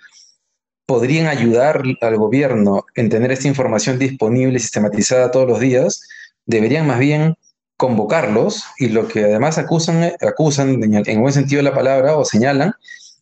podrían 0.86 1.28
ayudar 1.28 1.82
al 2.02 2.18
gobierno 2.18 2.86
en 2.96 3.10
tener 3.10 3.32
esta 3.32 3.48
información 3.48 3.98
disponible 3.98 4.58
y 4.58 4.60
sistematizada 4.60 5.32
todos 5.32 5.48
los 5.48 5.60
días, 5.60 6.02
deberían 6.46 6.88
más 6.88 7.00
bien 7.00 7.36
convocarlos 7.78 8.66
y 8.78 8.90
lo 8.90 9.08
que 9.08 9.24
además 9.24 9.58
acusan, 9.58 10.12
acusan 10.22 10.84
en, 10.84 11.04
en 11.08 11.22
buen 11.22 11.34
sentido 11.34 11.60
de 11.60 11.70
la 11.70 11.76
palabra 11.76 12.18
o 12.18 12.26
señalan 12.26 12.74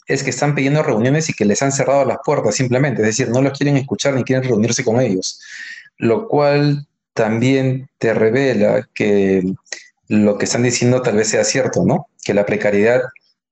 es 0.08 0.24
que 0.24 0.30
están 0.30 0.56
pidiendo 0.56 0.84
reuniones 0.84 1.30
y 1.30 1.34
que 1.34 1.46
les 1.46 1.62
han 1.62 1.72
cerrado 1.72 2.06
las 2.06 2.18
puertas 2.24 2.56
simplemente, 2.56 3.02
es 3.02 3.08
decir, 3.08 3.30
no 3.30 3.42
los 3.42 3.58
quieren 3.58 3.78
escuchar 3.78 4.14
ni 4.14 4.24
quieren 4.24 4.48
reunirse 4.48 4.84
con 4.84 5.00
ellos, 5.00 5.40
lo 5.98 6.28
cual 6.28 6.88
también 7.14 7.90
te 7.98 8.14
revela 8.14 8.88
que 8.94 9.44
lo 10.08 10.38
que 10.38 10.46
están 10.46 10.64
diciendo 10.64 11.02
tal 11.02 11.16
vez 11.16 11.30
sea 11.30 11.44
cierto, 11.44 11.84
¿no? 11.86 12.08
Que 12.24 12.34
la 12.34 12.46
precariedad 12.46 13.02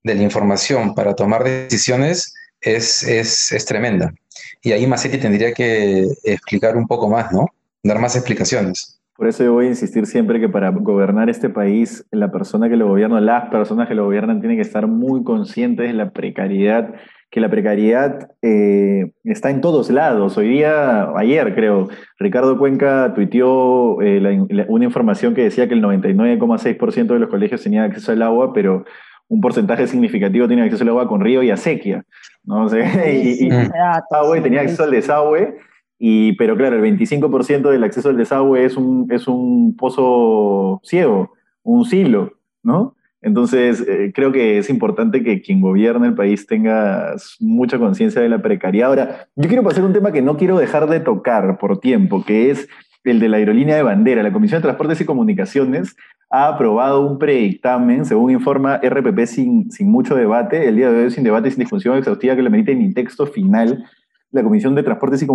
de 0.04 0.16
la 0.16 0.24
información 0.24 0.96
para 0.96 1.16
tomar 1.16 1.44
decisiones 1.44 2.34
es, 2.62 3.04
es, 3.04 3.52
es 3.52 3.66
tremenda. 3.66 4.14
Y 4.62 4.72
ahí 4.74 4.86
Macetti 4.86 5.18
tendría 5.18 5.54
que 5.54 6.08
explicar 6.24 6.76
un 6.76 6.88
poco 6.88 7.10
más, 7.10 7.32
¿no? 7.32 7.48
Dar 7.84 8.00
más 8.00 8.16
explicaciones. 8.16 8.99
Por 9.20 9.28
eso 9.28 9.44
yo 9.44 9.52
voy 9.52 9.66
a 9.66 9.70
insistir 9.70 10.06
siempre 10.06 10.40
que 10.40 10.48
para 10.48 10.70
gobernar 10.70 11.30
este 11.30 11.50
país, 11.50 12.08
la 12.10 12.32
persona 12.32 12.70
que 12.70 12.78
lo 12.78 12.88
gobierna, 12.88 13.20
las 13.20 13.50
personas 13.50 13.90
que 13.90 13.94
lo 13.94 14.06
gobiernan, 14.06 14.40
tienen 14.40 14.58
que 14.58 14.62
estar 14.62 14.88
muy 14.88 15.26
conscientes 15.26 15.88
de 15.88 15.94
la 15.94 16.12
precariedad, 16.12 16.96
que 17.30 17.42
la 17.42 17.50
precariedad 17.50 18.32
eh, 18.42 19.12
está 19.26 19.50
en 19.50 19.60
todos 19.60 19.90
lados. 19.90 20.38
Hoy 20.38 20.48
día, 20.48 21.10
ayer 21.18 21.54
creo, 21.54 21.90
Ricardo 22.18 22.58
Cuenca 22.58 23.12
tuiteó 23.14 24.02
eh, 24.02 24.48
una 24.70 24.86
información 24.86 25.36
que 25.36 25.44
decía 25.44 25.68
que 25.68 25.74
el 25.74 25.84
99,6% 25.84 27.08
de 27.08 27.20
los 27.20 27.30
colegios 27.30 27.62
tenían 27.62 27.92
acceso 27.92 28.14
al 28.14 28.22
agua, 28.22 28.54
pero 28.54 28.86
un 29.28 29.42
porcentaje 29.42 29.86
significativo 29.88 30.48
tiene 30.48 30.64
acceso 30.64 30.84
al 30.84 30.92
agua 30.92 31.10
con 31.10 31.20
río 31.20 31.44
y 31.44 31.52
acequia. 31.52 32.06
¿no? 32.46 32.68
y, 33.06 33.48
y, 33.48 34.42
tenía 34.42 34.62
acceso 34.62 34.86
al 34.86 34.92
desagüe 34.92 35.58
y, 36.00 36.34
pero 36.34 36.56
claro, 36.56 36.78
el 36.78 36.98
25% 36.98 37.70
del 37.70 37.84
acceso 37.84 38.10
al 38.10 38.18
desagüe 38.18 38.64
es 38.64 38.78
un, 38.78 39.08
es 39.12 39.28
un 39.28 39.76
pozo 39.76 40.80
ciego, 40.84 41.34
un 41.62 41.84
silo, 41.84 42.34
¿no? 42.64 42.96
Entonces, 43.22 43.86
eh, 43.86 44.14
creo 44.16 44.32
que 44.32 44.58
es 44.58 44.70
importante 44.70 45.24
que 45.24 45.42
quien 45.42 45.60
gobierna 45.60 46.08
el 46.08 46.16
país 46.16 46.48
tenga 46.48 47.16
mucha 47.42 47.78
conciencia 47.78 48.22
de 48.22 48.30
la 48.30 48.42
precariedad. 48.42 48.88
Ahora, 48.88 49.28
yo 49.36 49.50
quiero 49.50 49.64
pasar 49.64 49.84
un 49.84 49.92
tema 49.92 50.14
que 50.14 50.22
no 50.22 50.38
quiero 50.38 50.58
dejar 50.58 50.88
de 50.88 51.02
tocar 51.02 51.58
por 51.58 51.82
tiempo, 51.82 52.24
que 52.24 52.50
es 52.50 52.70
el 53.04 53.20
de 53.20 53.28
la 53.28 53.38
aerolínea 53.38 53.76
de 53.76 53.84
bandera. 53.84 54.24
La 54.24 54.32
Comisión 54.32 54.60
de 54.60 54.64
Transportes 54.64 55.02
y 55.02 55.06
Comunicaciones 55.06 55.98
ha 56.30 56.48
aprobado 56.48 57.06
un 57.06 57.20
predictamen, 57.20 58.06
según 58.06 58.32
informa 58.32 58.78
RPP, 58.78 59.26
sin, 59.26 59.70
sin 59.70 59.92
mucho 59.92 60.16
debate. 60.16 60.70
El 60.70 60.78
día 60.78 60.90
de 60.90 61.04
hoy, 61.04 61.12
sin 61.12 61.26
debate, 61.26 61.52
sin 61.52 61.60
discusión 61.60 61.98
exhaustiva 61.98 62.38
que 62.38 62.42
le 62.42 62.50
merite 62.50 62.74
ni 62.74 62.94
texto 62.94 63.26
final 63.26 63.84
la 64.32 64.44
Comisión 64.44 64.76
de 64.76 64.84
Transportes 64.84 65.24
y, 65.24 65.28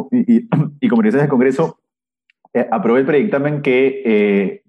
y, 0.80 0.88
Comunicaciones 0.88 1.22
del 1.22 1.30
Congreso 1.30 1.78
eh, 2.52 2.66
aprobó 2.70 2.98
el 2.98 3.06
predictamen 3.06 3.62
que 3.62 4.02
eh, 4.04 4.62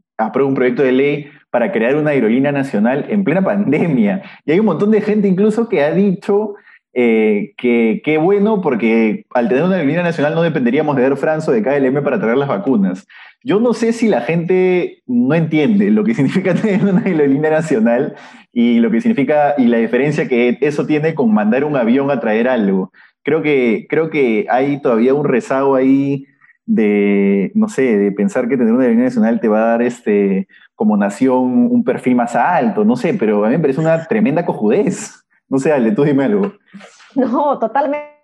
un 0.43 0.55
proyecto 0.55 0.81
de 0.81 0.91
ley 0.91 1.27
para 1.51 1.71
crear 1.71 1.95
una 1.95 2.11
aerolínea 2.11 2.51
nacional 2.51 3.05
en 3.09 3.23
plena 3.23 3.43
pandemia. 3.43 4.23
Y 4.45 4.51
hay 4.51 4.59
un 4.59 4.65
montón 4.65 4.91
de 4.91 5.01
gente 5.01 5.27
incluso 5.27 5.69
que 5.69 5.83
ha 5.83 5.91
dicho 5.91 6.55
eh, 6.93 7.53
que 7.57 8.01
qué 8.03 8.17
bueno 8.17 8.61
porque 8.61 9.25
al 9.31 9.49
tener 9.49 9.63
una 9.63 9.75
aerolínea 9.75 10.03
nacional 10.03 10.33
no 10.33 10.41
dependeríamos 10.41 10.95
de 10.95 11.03
Air 11.03 11.17
France 11.17 11.49
o 11.49 11.53
de 11.53 11.61
KLM 11.61 12.03
para 12.03 12.19
traer 12.19 12.37
las 12.37 12.47
vacunas. 12.47 13.05
Yo 13.43 13.59
no 13.59 13.73
sé 13.73 13.93
si 13.93 14.07
la 14.07 14.21
gente 14.21 15.03
no 15.05 15.35
entiende 15.35 15.91
lo 15.91 16.03
que 16.03 16.13
significa 16.15 16.55
tener 16.55 16.83
una 16.85 17.01
aerolínea 17.01 17.51
nacional 17.51 18.15
y 18.51 18.79
lo 18.79 18.89
que 18.91 19.01
significa 19.01 19.55
y 19.57 19.65
la 19.67 19.77
diferencia 19.77 20.27
que 20.27 20.57
eso 20.61 20.85
tiene 20.85 21.13
con 21.13 21.33
mandar 21.33 21.65
un 21.65 21.75
avión 21.75 22.09
a 22.11 22.19
traer 22.19 22.47
algo 22.47 22.91
creo 23.25 23.41
que, 23.41 23.87
creo 23.89 24.09
que 24.09 24.45
hay 24.49 24.81
todavía 24.81 25.13
un 25.13 25.25
rezago 25.25 25.75
ahí 25.75 26.25
de, 26.65 27.51
no 27.55 27.67
sé, 27.67 27.97
de 27.97 28.11
pensar 28.11 28.47
que 28.47 28.55
tener 28.55 28.71
una 28.71 28.83
aerolínea 28.83 29.05
nacional 29.05 29.39
te 29.41 29.49
va 29.49 29.63
a 29.63 29.67
dar 29.71 29.81
este, 29.81 30.47
como 30.75 30.95
nación 30.95 31.71
un 31.71 31.83
perfil 31.83 32.15
más 32.15 32.35
alto, 32.35 32.85
no 32.85 32.95
sé, 32.95 33.13
pero 33.15 33.43
a 33.43 33.49
mí 33.49 33.57
me 33.57 33.61
parece 33.61 33.81
una 33.81 34.07
tremenda 34.07 34.45
cojudez. 34.45 35.23
No 35.47 35.59
sé, 35.59 35.71
Ale, 35.71 35.91
tú 35.91 36.03
dime 36.03 36.23
algo. 36.23 36.53
No, 37.15 37.59
totalmente 37.59 38.15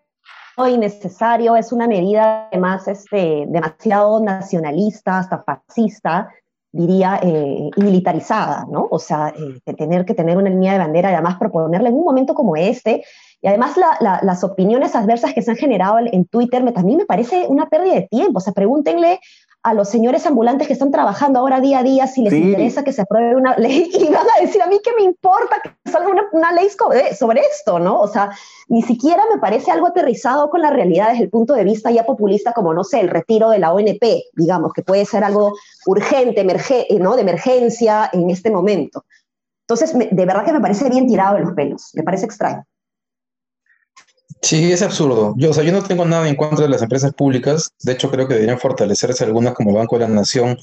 innecesario, 0.68 1.56
es 1.56 1.72
una 1.72 1.88
medida 1.88 2.48
además 2.52 2.88
este, 2.88 3.46
demasiado 3.48 4.24
nacionalista, 4.24 5.20
hasta 5.20 5.44
fascista, 5.44 6.30
diría, 6.72 7.20
eh, 7.22 7.70
y 7.76 7.82
militarizada, 7.82 8.66
¿no? 8.70 8.88
O 8.90 9.00
sea, 9.00 9.34
eh, 9.36 9.74
tener 9.74 10.06
que 10.06 10.14
tener 10.14 10.38
una 10.38 10.50
línea 10.50 10.74
de 10.74 10.80
bandera, 10.80 11.10
además 11.10 11.38
proponerla 11.38 11.90
en 11.90 11.96
un 11.96 12.04
momento 12.04 12.34
como 12.34 12.56
este, 12.56 13.04
y 13.42 13.48
además 13.48 13.76
las 14.00 14.44
opiniones 14.44 14.96
adversas 14.96 15.34
que 15.34 15.42
se 15.42 15.52
han 15.52 15.58
generado 15.58 15.98
en 16.00 16.26
Twitter 16.26 16.64
me, 16.64 16.72
también 16.72 17.00
me 17.00 17.06
parece 17.06 17.46
una 17.48 17.70
pérdida 17.70 17.96
de 17.96 18.08
tiempo. 18.08 18.38
O 18.38 18.42
sea, 18.42 18.54
pregúntenle 18.54 19.20
a 19.64 19.74
los 19.74 19.90
señores 19.90 20.26
ambulantes 20.26 20.68
que 20.68 20.74
están 20.74 20.92
trabajando 20.92 21.40
ahora 21.40 21.60
día 21.60 21.80
a 21.80 21.84
día 21.84 22.08
si 22.08 22.24
les 22.24 22.34
interesa 22.34 22.84
que 22.84 22.94
se 22.94 23.04
apruebe 23.04 23.36
una 23.36 23.56
ley 23.58 23.92
y 23.94 24.06
van 24.06 24.26
a 24.38 24.42
decir 24.42 24.62
a 24.62 24.68
mí 24.68 24.80
que 24.84 24.92
me 24.96 25.04
importa 25.04 25.58
que 25.64 25.92
salga 25.92 26.10
una, 26.32 26.52
ley 26.52 26.68
sobre 27.18 27.42
esto, 27.42 27.80
¿no? 27.80 28.00
O 28.00 28.08
sea, 28.08 28.32
ni 28.70 28.82
siquiera 28.82 29.24
me 29.32 29.40
parece 29.40 29.72
algo 29.72 29.88
aterrizado 29.88 30.50
con 30.50 30.62
la 30.62 30.72
realidad 30.72 31.10
desde 31.10 31.26
el 31.26 31.30
punto 31.30 31.54
de 31.54 31.64
vista 31.64 31.92
ya 31.92 32.06
populista 32.06 32.54
como, 32.54 32.74
no 32.74 32.84
sé, 32.84 33.02
el 33.02 33.10
retiro 33.10 33.50
de 33.50 33.60
la 33.60 33.74
ONP, 33.74 34.04
digamos, 34.34 34.74
que 34.74 34.82
puede 34.82 35.06
ser 35.06 35.24
algo 35.24 35.54
urgente, 35.86 36.44
¿no? 37.00 37.16
De 37.16 37.22
emergencia 37.22 38.10
en 38.14 38.30
este 38.30 38.50
momento. 38.50 39.06
Entonces, 39.68 39.94
de 39.94 40.26
verdad 40.26 40.44
que 40.44 40.54
me 40.54 40.60
parece 40.60 40.90
bien 40.90 41.08
tirado 41.08 41.36
de 41.36 41.42
los 41.42 41.54
pelos, 41.54 41.92
me 41.94 42.04
parece 42.04 42.26
extraño. 42.26 42.66
Sí, 44.42 44.72
es 44.72 44.82
absurdo. 44.82 45.36
Yo, 45.38 45.52
o 45.52 45.54
sea, 45.54 45.64
yo 45.64 45.72
no 45.72 45.84
tengo 45.84 46.04
nada 46.06 46.28
en 46.28 46.36
contra 46.36 46.64
de 46.66 46.70
las 46.70 46.82
empresas 46.82 47.14
públicas. 47.14 47.72
De 47.84 47.94
hecho, 47.94 48.10
creo 48.10 48.28
que 48.28 48.34
deberían 48.34 48.60
fortalecerse 48.60 49.24
algunas 49.24 49.54
como 49.54 49.70
el 49.70 49.78
Banco 49.78 49.98
de 49.98 50.08
la 50.08 50.14
Nación, 50.14 50.58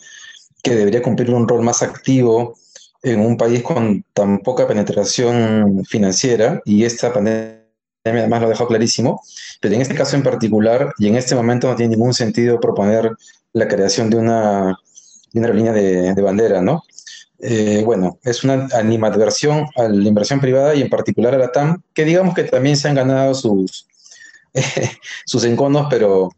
que 0.63 0.75
debería 0.75 1.03
cumplir 1.03 1.31
un 1.31 1.47
rol 1.47 1.63
más 1.63 1.83
activo 1.83 2.57
en 3.03 3.21
un 3.21 3.37
país 3.37 3.63
con 3.63 4.05
tan 4.13 4.41
poca 4.41 4.67
penetración 4.67 5.85
financiera. 5.89 6.61
Y 6.65 6.85
esta 6.85 7.13
pandemia 7.13 7.63
además 8.05 8.41
lo 8.41 8.47
ha 8.47 8.51
dejado 8.51 8.69
clarísimo. 8.69 9.23
Pero 9.61 9.75
en 9.77 9.83
este 9.83 9.95
caso 9.95 10.17
en 10.17 10.25
particular, 10.25 10.93
y 10.99 11.07
en 11.07 11.17
este 11.17 11.37
momento 11.37 11.69
no 11.69 11.77
tiene 11.77 11.97
ningún 11.97 12.15
sentido 12.15 12.59
proponer 12.59 13.13
la 13.53 13.69
creación 13.69 14.11
de 14.11 14.17
una, 14.17 14.77
de 15.33 15.41
una 15.41 15.49
línea 15.51 15.73
de, 15.73 16.15
de 16.15 16.23
bandera, 16.23 16.61
¿no? 16.61 16.83
Eh, 17.41 17.83
bueno, 17.85 18.19
es 18.25 18.43
una 18.43 18.69
animadversión 18.73 19.69
a 19.77 19.85
la 19.85 20.09
inversión 20.09 20.41
privada 20.41 20.75
y 20.75 20.83
en 20.83 20.91
particular 20.91 21.35
a 21.35 21.39
la 21.39 21.53
TAM, 21.53 21.83
que 21.95 22.05
digamos 22.05 22.35
que 22.35 22.45
también 22.45 22.77
se 22.77 22.89
han 22.89 22.97
ganado 22.97 23.35
sus, 23.35 23.87
sus 25.25 25.45
enconos, 25.45 25.87
pero, 25.89 26.31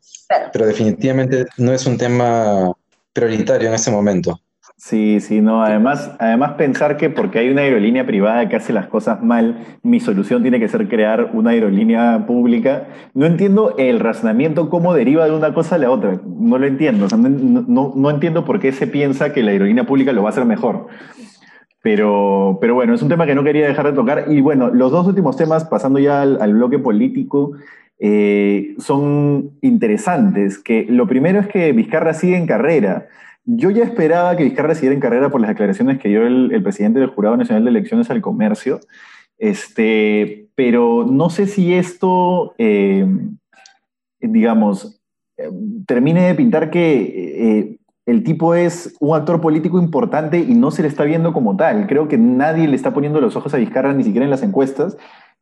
pero 0.53 0.67
definitivamente 0.67 1.47
no 1.57 1.73
es 1.73 1.87
un 1.87 1.97
tema 1.97 2.73
prioritario 3.13 3.69
en 3.69 3.75
este 3.75 3.91
momento. 3.91 4.41
Sí, 4.81 5.21
sí, 5.21 5.43
no. 5.43 5.63
Además, 5.63 6.17
además 6.19 6.53
pensar 6.53 6.97
que 6.97 7.11
porque 7.11 7.39
hay 7.39 7.51
una 7.51 7.61
aerolínea 7.61 8.07
privada 8.07 8.49
que 8.49 8.57
hace 8.57 8.73
las 8.73 8.87
cosas 8.87 9.23
mal, 9.23 9.79
mi 9.83 10.01
solución 10.01 10.41
tiene 10.41 10.59
que 10.59 10.69
ser 10.69 10.89
crear 10.89 11.33
una 11.35 11.51
aerolínea 11.51 12.25
pública. 12.27 12.89
No 13.13 13.27
entiendo 13.27 13.75
el 13.77 14.01
razonamiento 14.01 14.71
cómo 14.71 14.95
deriva 14.95 15.27
de 15.27 15.33
una 15.33 15.53
cosa 15.53 15.75
a 15.75 15.79
la 15.79 15.91
otra. 15.91 16.19
No 16.25 16.57
lo 16.57 16.67
entiendo. 16.67 17.09
no, 17.15 17.93
no, 17.95 18.11
entiendo 18.11 18.47
por 18.47 18.59
qué 18.59 18.73
se 18.73 18.87
piensa 18.87 19.35
que 19.35 19.43
la 19.43 19.51
aerolínea 19.51 19.85
pública 19.85 20.15
lo 20.15 20.23
va 20.23 20.31
a 20.31 20.33
hacer 20.33 20.47
mejor. 20.47 20.87
Pero, 21.83 22.57
pero 22.59 22.75
bueno, 22.75 22.95
es 22.95 23.03
un 23.03 23.11
tema 23.11 23.27
que 23.27 23.35
no 23.35 23.45
quería 23.45 23.69
dejar 23.69 23.85
de 23.85 23.93
tocar. 23.93 24.25
Y 24.29 24.41
bueno, 24.41 24.71
los 24.71 24.91
dos 24.93 25.07
últimos 25.07 25.37
temas, 25.37 25.67
pasando 25.67 25.99
ya 25.99 26.23
al, 26.23 26.55
bloque 26.55 26.79
político, 26.79 27.53
eh, 27.99 28.77
son 28.79 29.51
interesantes. 29.61 30.59
Que 30.59 30.87
lo 30.89 31.07
primero 31.07 31.39
es 31.39 31.49
que 31.49 31.71
Vizcarra 31.73 32.15
sigue 32.15 32.39
en 32.39 32.47
carrera. 32.47 33.09
Yo 33.45 33.71
ya 33.71 33.85
esperaba 33.85 34.37
que 34.37 34.45
Vizcarra 34.45 34.75
siguiera 34.75 34.95
en 34.95 35.01
carrera 35.01 35.31
por 35.31 35.41
las 35.41 35.49
declaraciones 35.49 35.99
que 35.99 36.09
dio 36.09 36.27
el, 36.27 36.63
presidente 36.63 37.01
del 37.01 37.09
Jurado 37.09 37.37
Nacional 37.37 37.65
de 37.65 37.71
Elecciones 37.71 38.11
al 38.11 38.21
Comercio, 38.21 38.81
este, 39.39 40.49
pero 40.55 41.07
no 41.11 41.31
sé 41.31 41.47
si 41.47 41.75
esto, 41.75 42.55
eh, 42.59 43.07
digamos, 44.21 45.01
eh, 45.39 45.51
termine 45.87 46.27
de 46.27 46.35
pintar 46.35 46.71
que 46.71 47.59
eh, 47.59 47.79
el 48.07 48.23
tipo 48.25 48.55
es 48.55 48.95
un 49.01 49.17
actor 49.17 49.41
político 49.41 49.81
importante 49.81 50.39
y 50.39 50.55
no 50.55 50.71
se 50.71 50.83
le 50.83 50.89
está 50.89 51.05
viendo 51.05 51.33
como 51.33 51.57
tal. 51.57 51.87
Creo 51.87 52.09
que 52.09 52.19
nadie 52.19 52.69
le 52.69 52.77
está 52.77 52.93
poniendo 52.93 53.21
los 53.21 53.37
ojos 53.37 53.55
a 53.55 53.57
Vizcarra 53.57 53.95
ni 53.95 54.05
siquiera 54.05 54.25
en 54.25 54.31
las 54.31 54.43
encuestas. 54.43 54.97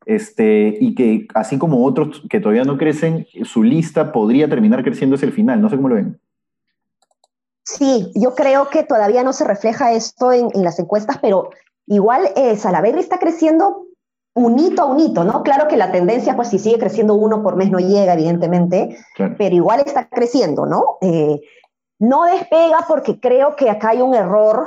Este, 0.07 0.78
y 0.81 0.95
que 0.95 1.26
así 1.35 1.59
como 1.59 1.85
otros 1.85 2.23
que 2.31 2.40
todavía 2.40 2.64
no 2.64 2.78
crecen, 2.78 3.26
su 3.43 3.62
lista 3.62 4.12
podría 4.12 4.49
terminar 4.49 4.85
creciendo 4.85 5.17
hacia 5.17 5.26
el 5.26 5.33
final. 5.33 5.61
No 5.61 5.69
sé 5.69 5.76
cómo 5.76 5.88
lo 5.88 5.97
ven. 5.97 6.19
Sí, 7.70 8.10
yo 8.14 8.34
creo 8.34 8.70
que 8.70 8.82
todavía 8.82 9.22
no 9.22 9.34
se 9.34 9.44
refleja 9.44 9.92
esto 9.92 10.32
en, 10.32 10.48
las 10.54 10.78
encuestas, 10.78 11.18
pero 11.20 11.50
igual 11.87 12.30
eh, 12.34 12.56
Salaverry 12.56 12.98
está 12.98 13.18
creciendo 13.18 13.84
un 14.34 14.58
hito 14.58 14.80
a 14.80 14.87
un 14.87 14.98
hito, 14.98 15.22
¿no? 15.22 15.42
Claro 15.42 15.68
que 15.68 15.76
la 15.76 15.92
tendencia, 15.92 16.34
pues 16.34 16.48
si 16.48 16.58
sigue 16.58 16.78
creciendo 16.78 17.14
uno 17.14 17.42
por 17.42 17.56
mes 17.56 17.70
no 17.70 17.78
llega, 17.78 18.14
evidentemente, 18.14 18.96
pero 19.37 19.54
igual 19.54 19.80
está 19.80 20.08
creciendo, 20.08 20.64
¿no? 20.64 20.96
Eh, 21.02 21.40
no 21.98 22.25
despega 22.25 22.87
porque 22.88 23.20
creo 23.20 23.54
que 23.54 23.68
acá 23.68 23.90
hay 23.90 24.00
un 24.00 24.14
error, 24.14 24.66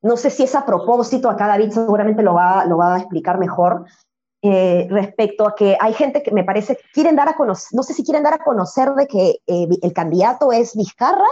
no 0.00 0.16
sé 0.16 0.30
si 0.30 0.44
es 0.44 0.54
a 0.54 0.64
propósito, 0.64 1.28
acá 1.28 1.48
David 1.48 1.72
seguramente 1.72 2.22
lo 2.22 2.34
va, 2.34 2.64
lo 2.66 2.76
va 2.76 2.94
a 2.94 2.98
explicar 2.98 3.38
mejor, 3.38 3.84
eh, 4.42 4.86
respecto 4.90 5.44
a 5.44 5.56
que 5.56 5.76
hay 5.80 5.92
gente 5.92 6.22
que 6.22 6.30
me 6.30 6.44
parece 6.44 6.78
quieren 6.94 7.16
dar 7.16 7.28
a 7.30 7.34
conocer, 7.34 7.70
no 7.72 7.82
sé 7.82 7.94
si 7.94 8.04
quieren 8.04 8.22
dar 8.22 8.34
a 8.34 8.44
conocer 8.44 8.90
de 8.90 9.08
que 9.08 9.40
el 9.48 9.92
candidato 9.92 10.52
es 10.52 10.76
Vizcarra 10.76 11.26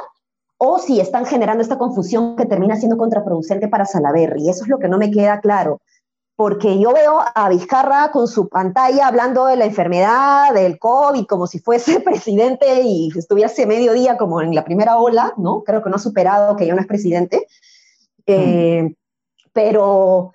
o 0.59 0.79
si 0.79 1.01
están 1.01 1.27
generando 1.27 1.63
esta 1.63 1.79
confusión 1.79 2.37
que 2.37 2.47
termina 2.47 2.77
siendo 2.77 2.97
contraproducente 2.97 3.69
para 3.69 3.85
Salaverry. 3.85 4.49
Eso 4.49 4.65
es 4.65 4.69
lo 4.69 4.79
que 4.79 4.89
no 4.89 4.99
me 4.99 5.11
queda 5.11 5.41
claro, 5.41 5.81
porque 6.37 6.79
yo 6.79 6.93
veo 6.93 7.21
a 7.35 7.49
Vizcarra 7.49 8.11
con 8.11 8.29
su 8.29 8.49
pantalla 8.49 9.09
hablando 9.09 9.47
de 9.47 9.57
la 9.57 9.65
enfermedad, 9.65 10.53
del 10.55 10.79
COVID, 10.79 11.27
como 11.27 11.47
si 11.47 11.59
fuese 11.59 12.01
presidente 12.05 12.83
y 12.83 13.11
estuviese 13.17 13.67
medio 13.67 13.93
día 13.93 14.17
como 14.17 14.41
en 14.41 14.55
la 14.55 14.65
primera 14.65 14.99
ola, 14.99 15.35
¿no? 15.37 15.63
Creo 15.63 15.83
que 15.83 15.91
no 15.91 15.97
ha 15.97 16.01
superado 16.01 16.57
que 16.57 16.67
ya 16.67 16.75
no 16.75 16.81
es 16.81 16.87
presidente. 16.87 17.47
Eh, 18.27 18.95
pero 19.53 20.33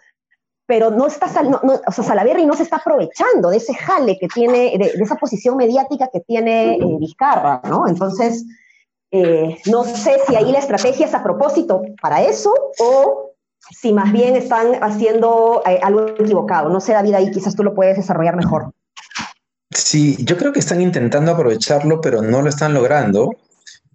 pero 0.72 0.90
no 0.90 1.06
está, 1.06 1.28
no, 1.44 1.60
o 1.86 1.92
sea, 1.92 2.02
Salaverry 2.02 2.46
no 2.46 2.54
se 2.54 2.64
está 2.64 2.78
aprovechando 2.78 3.50
de 3.50 3.58
ese 3.58 3.74
jale 3.74 4.18
que 4.18 4.30
tiene, 4.30 4.78
de, 4.78 4.94
esa 5.04 5.18
posición 5.18 5.58
mediática 5.58 6.08
que 6.08 6.22
tiene 6.22 6.76
eh, 6.76 6.98
Vizcarra, 6.98 7.62
¿no? 7.66 7.90
Entonces, 7.90 8.46
eh, 9.12 9.58
no 9.66 9.84
sé 9.84 10.20
si 10.26 10.36
ahí 10.38 10.52
la 10.54 10.60
estrategia 10.60 11.06
es 11.06 11.14
a 11.14 11.22
propósito 11.22 11.82
para 12.02 12.22
eso 12.22 12.54
o 12.80 13.34
si 13.70 13.92
más 13.92 14.12
bien 14.14 14.38
están 14.38 14.76
haciendo 14.82 15.62
eh, 15.66 15.80
algo 15.84 16.08
equivocado. 16.08 16.70
No 16.70 16.80
sé, 16.80 16.94
David, 16.94 17.16
ahí 17.16 17.32
quizás 17.32 17.56
tú 17.56 17.64
lo 17.64 17.76
puedes 17.76 17.98
desarrollar 17.98 18.38
mejor. 18.38 18.72
Sí, 19.70 20.18
yo 20.24 20.38
creo 20.38 20.54
que 20.54 20.60
están 20.60 20.82
intentando 20.82 21.32
aprovecharlo, 21.32 22.00
pero 22.00 22.22
no 22.22 22.42
lo 22.42 22.50
están 22.50 22.74
logrando. 22.74 23.36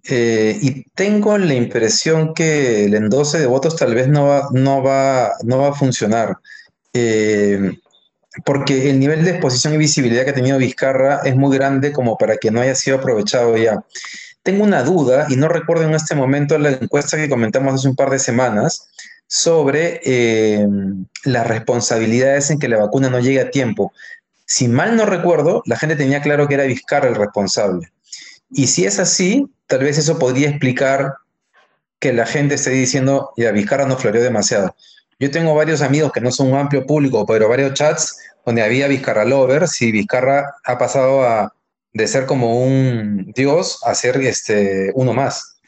Eh, 0.09 0.57
y 0.61 0.83
tengo 0.91 1.37
la 1.37 1.53
impresión 1.53 2.33
que 2.33 2.85
el 2.85 2.93
endose 2.93 3.39
de 3.39 3.47
votos 3.47 3.75
tal 3.75 3.93
vez 3.93 4.07
no 4.07 4.27
va, 4.27 4.49
no 4.51 4.83
va, 4.83 5.33
no 5.43 5.59
va 5.59 5.69
a 5.69 5.73
funcionar. 5.73 6.37
porque 8.45 8.89
el 8.91 8.99
nivel 8.99 9.23
de 9.25 9.31
exposición 9.31 9.73
y 9.73 9.77
visibilidad 9.77 10.23
que 10.23 10.29
ha 10.29 10.35
tenido 10.35 10.59
Vizcarra 10.59 11.21
es 11.25 11.35
muy 11.35 11.55
grande 11.57 11.91
como 11.91 12.17
para 12.17 12.37
que 12.37 12.51
no 12.51 12.61
haya 12.61 12.75
sido 12.75 12.97
aprovechado 12.97 13.57
ya. 13.57 13.83
Tengo 14.47 14.63
una 14.63 14.81
duda, 14.81 15.25
y 15.27 15.35
no 15.35 15.49
recuerdo 15.49 15.83
en 15.83 15.93
este 15.93 16.15
momento 16.15 16.57
la 16.57 16.69
encuesta 16.69 17.17
que 17.17 17.27
comentamos 17.27 17.73
hace 17.73 17.89
un 17.89 17.97
par 17.97 18.09
de 18.09 18.17
semanas, 18.17 18.87
sobre 19.27 19.99
eh, 20.05 20.65
las 21.25 21.45
responsabilidades 21.45 22.49
en 22.49 22.57
que 22.57 22.69
la 22.69 22.77
vacuna 22.77 23.09
no 23.09 23.19
llegue 23.19 23.41
a 23.41 23.51
tiempo. 23.51 23.91
Si 24.45 24.69
mal 24.69 24.95
no 24.95 25.05
recuerdo, 25.05 25.63
la 25.65 25.75
gente 25.75 25.97
tenía 25.97 26.21
claro 26.21 26.47
que 26.47 26.53
era 26.53 26.63
Vizcarra 26.63 27.09
el 27.09 27.15
responsable. 27.15 27.91
Y 28.49 28.67
si 28.67 28.85
es 28.85 28.99
así, 28.99 29.51
tal 29.65 29.79
vez 29.79 29.97
eso 29.97 30.17
podría 30.17 30.47
explicar 30.47 31.15
que 31.99 32.13
la 32.13 32.25
gente 32.25 32.55
esté 32.55 32.69
diciendo, 32.69 33.31
ya, 33.35 33.51
Vizcarra 33.51 33.85
no 33.85 33.97
floreó 33.97 34.23
demasiado. 34.23 34.73
Yo 35.19 35.29
tengo 35.29 35.55
varios 35.55 35.81
amigos 35.81 36.13
que 36.13 36.21
no 36.21 36.31
son 36.31 36.53
un 36.53 36.57
amplio 36.57 36.85
público, 36.85 37.25
pero 37.25 37.49
varios 37.49 37.73
chats 37.73 38.17
donde 38.45 38.63
había 38.63 38.87
Vizcarra 38.87 39.25
lovers 39.25 39.81
y 39.81 39.91
Vizcarra 39.91 40.55
ha 40.63 40.77
pasado 40.77 41.23
a 41.23 41.53
de 41.97 42.07
ser 42.07 42.25
como 42.25 42.63
un 42.63 43.31
dios 43.35 43.79
a 43.83 43.95
ser 43.95 44.21
este, 44.21 44.91
uno 44.93 45.13
más. 45.13 45.59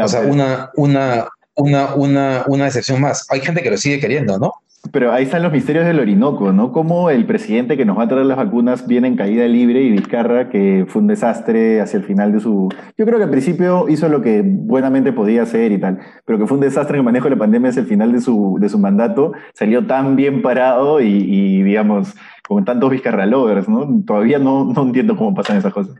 o 0.00 0.08
sea, 0.08 0.20
una, 0.20 0.70
una, 0.76 1.28
una, 1.54 1.94
una, 1.94 2.44
una 2.46 2.66
excepción 2.66 3.00
más. 3.00 3.26
Hay 3.28 3.40
gente 3.40 3.62
que 3.62 3.70
lo 3.70 3.76
sigue 3.76 4.00
queriendo, 4.00 4.38
¿no? 4.38 4.52
Pero 4.90 5.12
ahí 5.12 5.24
están 5.24 5.42
los 5.42 5.52
misterios 5.52 5.86
del 5.86 6.00
Orinoco, 6.00 6.52
¿no? 6.52 6.72
Como 6.72 7.08
el 7.08 7.24
presidente 7.24 7.76
que 7.76 7.84
nos 7.84 7.96
va 7.96 8.02
a 8.04 8.08
traer 8.08 8.26
las 8.26 8.36
vacunas 8.36 8.88
viene 8.88 9.06
en 9.06 9.16
caída 9.16 9.46
libre 9.46 9.80
y 9.82 9.92
Vizcarra, 9.92 10.48
que 10.48 10.86
fue 10.88 11.02
un 11.02 11.06
desastre 11.06 11.80
hacia 11.80 11.98
el 11.98 12.04
final 12.04 12.32
de 12.32 12.40
su... 12.40 12.68
Yo 12.98 13.06
creo 13.06 13.18
que 13.18 13.24
al 13.24 13.30
principio 13.30 13.88
hizo 13.88 14.08
lo 14.08 14.22
que 14.22 14.42
buenamente 14.44 15.12
podía 15.12 15.42
hacer 15.42 15.70
y 15.70 15.78
tal, 15.78 16.00
pero 16.26 16.38
que 16.38 16.46
fue 16.46 16.56
un 16.56 16.62
desastre 16.62 16.96
en 16.96 17.00
el 17.00 17.04
manejo 17.04 17.26
de 17.26 17.36
la 17.36 17.38
pandemia 17.38 17.70
hacia 17.70 17.80
el 17.80 17.86
final 17.86 18.10
de 18.10 18.20
su, 18.20 18.58
de 18.60 18.68
su 18.68 18.78
mandato, 18.78 19.32
salió 19.54 19.86
tan 19.86 20.16
bien 20.16 20.42
parado 20.42 21.00
y, 21.00 21.06
y 21.06 21.62
digamos, 21.62 22.14
con 22.46 22.64
tantos 22.64 22.90
Vizcarra 22.90 23.24
lovers, 23.24 23.68
¿no? 23.68 23.88
Todavía 24.04 24.40
no, 24.40 24.64
no 24.64 24.82
entiendo 24.82 25.16
cómo 25.16 25.32
pasan 25.32 25.58
esas 25.58 25.72
cosas. 25.72 25.94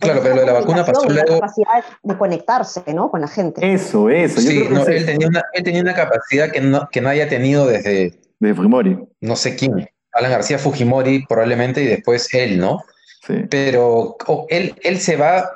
Claro, 0.00 0.20
pero 0.22 0.34
lo 0.36 0.40
de 0.42 0.46
la 0.46 0.52
vacuna 0.52 0.84
pasó 0.84 1.08
luego. 1.08 1.34
La 1.34 1.40
capacidad 1.40 1.84
de 2.02 2.18
conectarse, 2.18 2.82
¿no? 2.94 3.10
Con 3.10 3.20
la 3.20 3.28
gente. 3.28 3.72
Eso, 3.72 4.08
eso. 4.10 4.40
Sí, 4.40 4.66
no, 4.70 4.86
él, 4.86 5.04
tenía 5.04 5.26
una, 5.26 5.42
él, 5.52 5.64
tenía 5.64 5.82
una, 5.82 5.94
capacidad 5.94 6.50
que 6.52 6.60
no, 6.60 6.88
que 6.90 7.00
no 7.00 7.08
haya 7.08 7.28
tenido 7.28 7.66
desde. 7.66 8.18
De 8.38 8.54
Fujimori. 8.54 8.98
No 9.20 9.34
sé 9.34 9.56
quién. 9.56 9.90
Alan 10.12 10.30
García 10.30 10.58
Fujimori, 10.58 11.26
probablemente, 11.26 11.82
y 11.82 11.86
después 11.86 12.32
él, 12.32 12.58
¿no? 12.58 12.84
Sí. 13.26 13.44
Pero 13.50 14.16
él, 14.48 14.74
él 14.82 15.00
se 15.00 15.16
va 15.16 15.50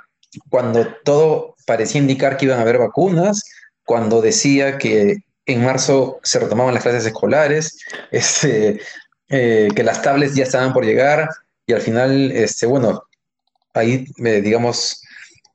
cuando 0.48 0.86
todo 1.04 1.56
parecía 1.66 2.00
indicar 2.00 2.36
que 2.36 2.46
iban 2.46 2.58
a 2.58 2.62
haber 2.62 2.78
vacunas, 2.78 3.44
cuando 3.84 4.20
decía 4.20 4.78
que 4.78 5.18
en 5.46 5.64
marzo 5.64 6.20
se 6.22 6.38
retomaban 6.38 6.74
las 6.74 6.82
clases 6.82 7.06
escolares, 7.06 7.78
este, 8.10 8.80
eh, 9.28 9.68
que 9.74 9.82
las 9.82 10.02
tablets 10.02 10.34
ya 10.34 10.44
estaban 10.44 10.72
por 10.72 10.84
llegar, 10.84 11.28
y 11.66 11.72
al 11.72 11.80
final, 11.80 12.32
este, 12.32 12.66
bueno, 12.66 13.04
ahí, 13.74 14.06
eh, 14.24 14.40
digamos, 14.40 15.02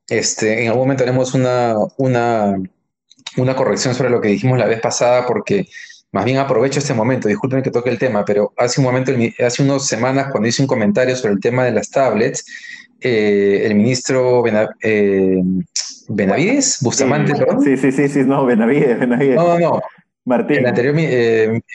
este, 0.10 0.62
en 0.62 0.68
algún 0.70 0.84
momento 0.84 1.04
haremos 1.04 1.34
una, 1.34 1.76
una, 1.98 2.56
una 3.38 3.56
corrección 3.56 3.94
sobre 3.94 4.10
lo 4.10 4.22
que 4.22 4.30
dijimos 4.30 4.58
la 4.58 4.66
vez 4.66 4.80
pasada, 4.80 5.26
porque 5.26 5.68
más 6.12 6.26
bien 6.26 6.38
aprovecho 6.38 6.80
este 6.80 6.94
momento, 6.94 7.28
disculpen 7.28 7.62
que 7.62 7.72
toque 7.72 7.90
el 7.90 8.00
tema, 8.00 8.24
pero 8.26 8.54
hace 8.58 8.80
un 8.80 8.86
momento, 8.86 9.12
hace 9.46 9.64
unas 9.64 9.86
semanas, 9.86 10.28
cuando 10.32 10.48
hice 10.48 10.62
un 10.62 10.68
comentario 10.68 11.16
sobre 11.16 11.34
el 11.34 11.40
tema 11.40 11.66
de 11.66 11.72
las 11.72 11.90
tablets, 11.90 12.46
eh, 13.02 13.64
el 13.66 13.76
ministro 13.76 14.44
eh, 14.82 15.42
Benavides, 16.08 16.80
Bustamante, 16.82 17.34
sí, 17.64 17.78
Sí, 17.78 17.92
sí, 17.92 18.08
sí, 18.08 18.20
no, 18.24 18.46
Benavides, 18.46 19.00
Benavides. 19.00 19.36
No, 19.36 19.60
no, 19.60 19.60
no. 19.60 19.82
Martín. 20.26 20.58
El 20.58 20.66
anterior 20.66 20.94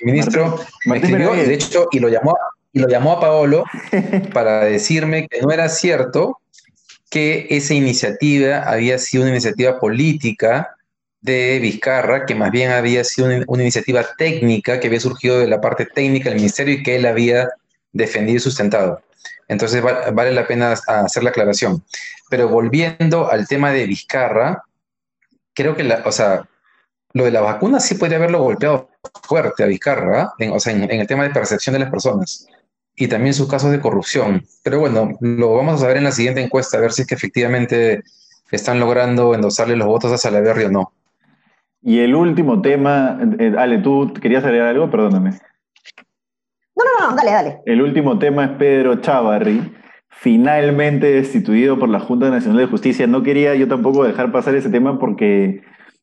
ministro 0.02 0.58
me 0.86 0.98
escribió, 0.98 1.32
de 1.32 1.54
hecho, 1.54 1.86
y 1.90 2.00
lo 2.00 2.08
llamó, 2.08 2.36
y 2.72 2.80
lo 2.80 2.88
llamó 2.88 3.12
a 3.12 3.20
Paolo 3.20 3.64
para 4.32 4.64
decirme 4.64 5.28
que 5.28 5.42
no 5.42 5.50
era 5.50 5.68
cierto 5.68 6.38
que 7.10 7.46
esa 7.50 7.74
iniciativa 7.74 8.62
había 8.62 8.98
sido 8.98 9.24
una 9.24 9.32
iniciativa 9.32 9.78
política 9.78 10.76
de 11.20 11.58
Vizcarra, 11.60 12.24
que 12.24 12.34
más 12.34 12.50
bien 12.50 12.70
había 12.70 13.04
sido 13.04 13.28
una, 13.28 13.62
iniciativa 13.62 14.04
técnica 14.16 14.80
que 14.80 14.88
había 14.88 14.98
surgido 14.98 15.38
de 15.38 15.46
la 15.46 15.60
parte 15.60 15.86
técnica 15.86 16.30
del 16.30 16.38
ministerio 16.38 16.74
y 16.74 16.82
que 16.82 16.96
él 16.96 17.04
había 17.04 17.50
defendido 17.92 18.38
y 18.38 18.40
sustentado. 18.40 19.02
Entonces 19.46 19.82
vale 19.82 20.32
la 20.32 20.46
pena 20.46 20.72
hacer 20.72 21.22
la 21.22 21.30
aclaración. 21.30 21.84
Pero 22.30 22.48
volviendo 22.48 23.30
al 23.30 23.46
tema 23.46 23.72
de 23.72 23.86
Vizcarra, 23.86 24.64
creo 25.52 25.76
que 25.76 25.84
la, 25.84 26.02
o 26.06 26.12
sea, 26.12 26.48
lo 27.12 27.24
de 27.24 27.30
la 27.30 27.42
vacuna 27.42 27.78
sí 27.78 27.96
podría 27.96 28.16
haberlo 28.16 28.42
golpeado 28.42 28.88
fuerte 29.22 29.62
a 29.62 29.66
Vizcarra, 29.66 30.32
o 30.50 30.58
sea, 30.58 30.72
en, 30.72 30.90
el 30.90 31.06
tema 31.06 31.24
de 31.24 31.30
percepción 31.30 31.74
de 31.74 31.80
las 31.80 31.90
personas 31.90 32.48
y 32.96 33.08
también 33.08 33.34
sus 33.34 33.48
casos 33.48 33.70
de 33.70 33.80
corrupción. 33.80 34.44
Pero 34.62 34.80
bueno, 34.80 35.12
lo 35.20 35.54
vamos 35.54 35.74
a 35.74 35.78
saber 35.78 35.96
en 35.96 36.04
la 36.04 36.12
siguiente 36.12 36.42
encuesta, 36.42 36.78
a 36.78 36.80
ver 36.80 36.92
si 36.92 37.02
es 37.02 37.08
que 37.08 37.14
efectivamente 37.14 38.02
están 38.50 38.80
logrando 38.80 39.34
endosarle 39.34 39.76
los 39.76 39.86
votos 39.86 40.12
a 40.12 40.18
Salaverry 40.18 40.64
o 40.64 40.70
no. 40.70 40.92
Y 41.82 41.98
el 42.00 42.14
último 42.14 42.62
tema, 42.62 43.18
eh, 43.38 43.54
Ale, 43.58 43.78
¿tú 43.78 44.12
querías 44.20 44.44
agregar 44.44 44.68
algo? 44.68 44.90
Perdóname. 44.90 45.30
No, 46.76 46.84
no, 46.84 47.10
no, 47.10 47.16
dale, 47.16 47.30
dale. 47.30 47.58
El 47.66 47.82
último 47.82 48.18
tema 48.18 48.44
es 48.44 48.50
Pedro 48.52 49.00
Chavarri, 49.00 49.72
finalmente 50.08 51.10
destituido 51.10 51.78
por 51.78 51.88
la 51.88 51.98
Junta 51.98 52.30
Nacional 52.30 52.58
de 52.58 52.66
Justicia. 52.66 53.06
No 53.06 53.22
quería 53.22 53.54
yo 53.56 53.66
tampoco 53.66 54.04
dejar 54.04 54.30
pasar 54.30 54.54
ese 54.54 54.70
tema 54.70 54.98
porque, 54.98 55.62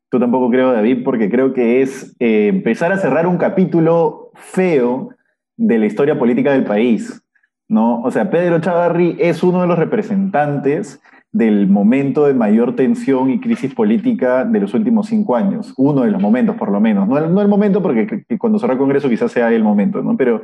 tú 0.10 0.20
tampoco 0.20 0.50
creo, 0.50 0.74
David, 0.74 1.04
porque 1.06 1.30
creo 1.30 1.54
que 1.54 1.82
es 1.82 2.16
eh, 2.20 2.48
empezar 2.48 2.92
a 2.92 2.98
cerrar 2.98 3.26
un 3.26 3.38
capítulo 3.38 4.32
feo 4.34 5.12
de 5.60 5.78
la 5.78 5.86
historia 5.86 6.18
política 6.18 6.54
del 6.54 6.64
país, 6.64 7.22
¿no? 7.68 8.02
O 8.02 8.12
sea, 8.12 8.30
Pedro 8.30 8.60
Chavarri 8.62 9.18
es 9.20 9.44
uno 9.44 9.62
de 9.62 9.68
los 9.68 9.78
representantes 9.78 11.02
del 11.32 11.68
momento 11.68 12.26
de 12.26 12.34
mayor 12.34 12.76
tensión 12.76 13.30
y 13.30 13.40
crisis 13.40 13.76
política 13.76 14.46
de 14.46 14.62
los 14.62 14.74
últimos 14.74 15.08
cinco 15.08 15.36
años. 15.36 15.74
Uno 15.78 16.02
de 16.02 16.12
los 16.12 16.22
momentos, 16.22 16.56
por 16.56 16.72
lo 16.72 16.80
menos. 16.80 17.08
No, 17.08 17.18
el 17.18 17.48
momento, 17.48 17.84
porque 17.84 18.24
cuando 18.40 18.58
cerró 18.58 18.74
el 18.74 18.80
Congreso 18.80 19.10
quizás 19.10 19.32
sea 19.34 19.52
el 19.52 19.64
momento, 19.64 20.02
¿no? 20.02 20.16
Pero, 20.16 20.44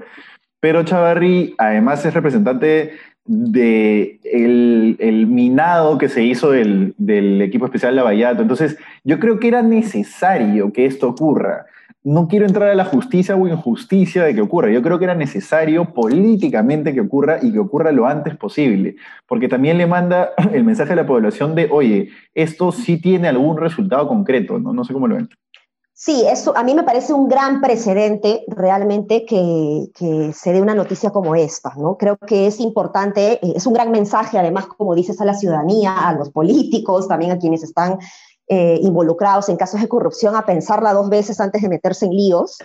pero 0.60 0.84
Chavarri 0.84 1.56
además 1.58 2.06
es 2.06 2.14
representante 2.14 2.92
de 3.24 4.20
el, 4.26 5.28
minado 5.28 5.98
que 5.98 6.10
se 6.10 6.24
hizo 6.24 6.52
del, 6.52 6.94
del 6.98 7.42
equipo 7.42 7.66
especial 7.66 7.96
Lavallato. 7.96 8.42
Entonces, 8.42 8.78
yo 9.06 9.20
creo 9.20 9.40
que 9.40 9.48
era 9.48 9.64
necesario 9.64 10.74
que 10.74 10.86
esto 10.86 11.08
ocurra 11.08 11.66
no 12.06 12.28
quiero 12.28 12.46
entrar 12.46 12.70
a 12.70 12.76
la 12.76 12.86
justicia 12.86 13.36
o 13.36 13.48
injusticia 13.48 14.24
de 14.24 14.36
que 14.36 14.42
ocurra. 14.42 14.70
Yo 14.72 14.84
creo 14.84 15.00
que 15.00 15.06
era 15.06 15.16
necesario 15.16 15.92
políticamente 15.92 16.94
que 16.94 17.02
ocurra 17.02 17.40
y 17.42 17.52
que 17.52 17.58
ocurra 17.58 17.92
lo 17.92 18.06
antes 18.06 18.38
posible, 18.38 18.96
porque 19.28 19.48
también 19.48 19.80
le 19.80 19.88
manda 19.88 20.30
el 20.54 20.64
mensaje 20.64 20.94
a 20.94 20.98
la 20.98 21.08
población 21.08 21.56
de, 21.56 21.68
oye, 21.72 22.10
esto 22.36 22.72
sí 22.72 23.02
tiene 23.02 23.28
algún 23.28 23.58
resultado 23.58 24.08
concreto, 24.08 24.60
¿no? 24.60 24.72
No 24.72 24.84
sé 24.84 24.94
cómo 24.94 25.08
lo 25.08 25.16
ven. 25.16 25.30
Sí, 25.98 26.26
eso 26.30 26.56
a 26.56 26.62
mí 26.62 26.76
me 26.76 26.84
parece 26.84 27.14
un 27.14 27.28
gran 27.28 27.60
precedente 27.60 28.44
realmente 28.50 29.26
que, 29.26 29.88
que, 29.96 30.32
se 30.34 30.54
dé 30.54 30.62
una 30.62 30.76
noticia 30.76 31.10
como 31.10 31.36
esta, 31.36 31.74
¿no? 31.76 31.98
Creo 31.98 32.18
que 32.18 32.46
es 32.46 32.60
importante, 32.60 33.40
eh, 33.42 33.54
es 33.56 33.66
un 33.66 33.74
gran 33.74 33.90
mensaje 33.90 34.38
además, 34.38 34.68
como 34.68 34.94
dices, 34.94 35.20
a 35.22 35.26
la 35.26 35.34
ciudadanía, 35.34 36.08
a 36.08 36.14
los 36.14 36.30
políticos, 36.30 37.08
también 37.08 37.32
a 37.32 37.40
quienes 37.40 37.64
están 37.64 37.98
eh, 38.48 38.80
involucrados 38.82 39.50
en 39.50 39.58
casos 39.58 39.82
de 39.82 39.88
corrupción 39.88 40.36
a 40.36 40.46
pensarla 40.46 40.94
dos 40.94 41.10
veces 41.10 41.40
antes 41.40 41.62
de 41.62 41.70
meterse 41.70 42.06
en 42.06 42.12
líos. 42.12 42.58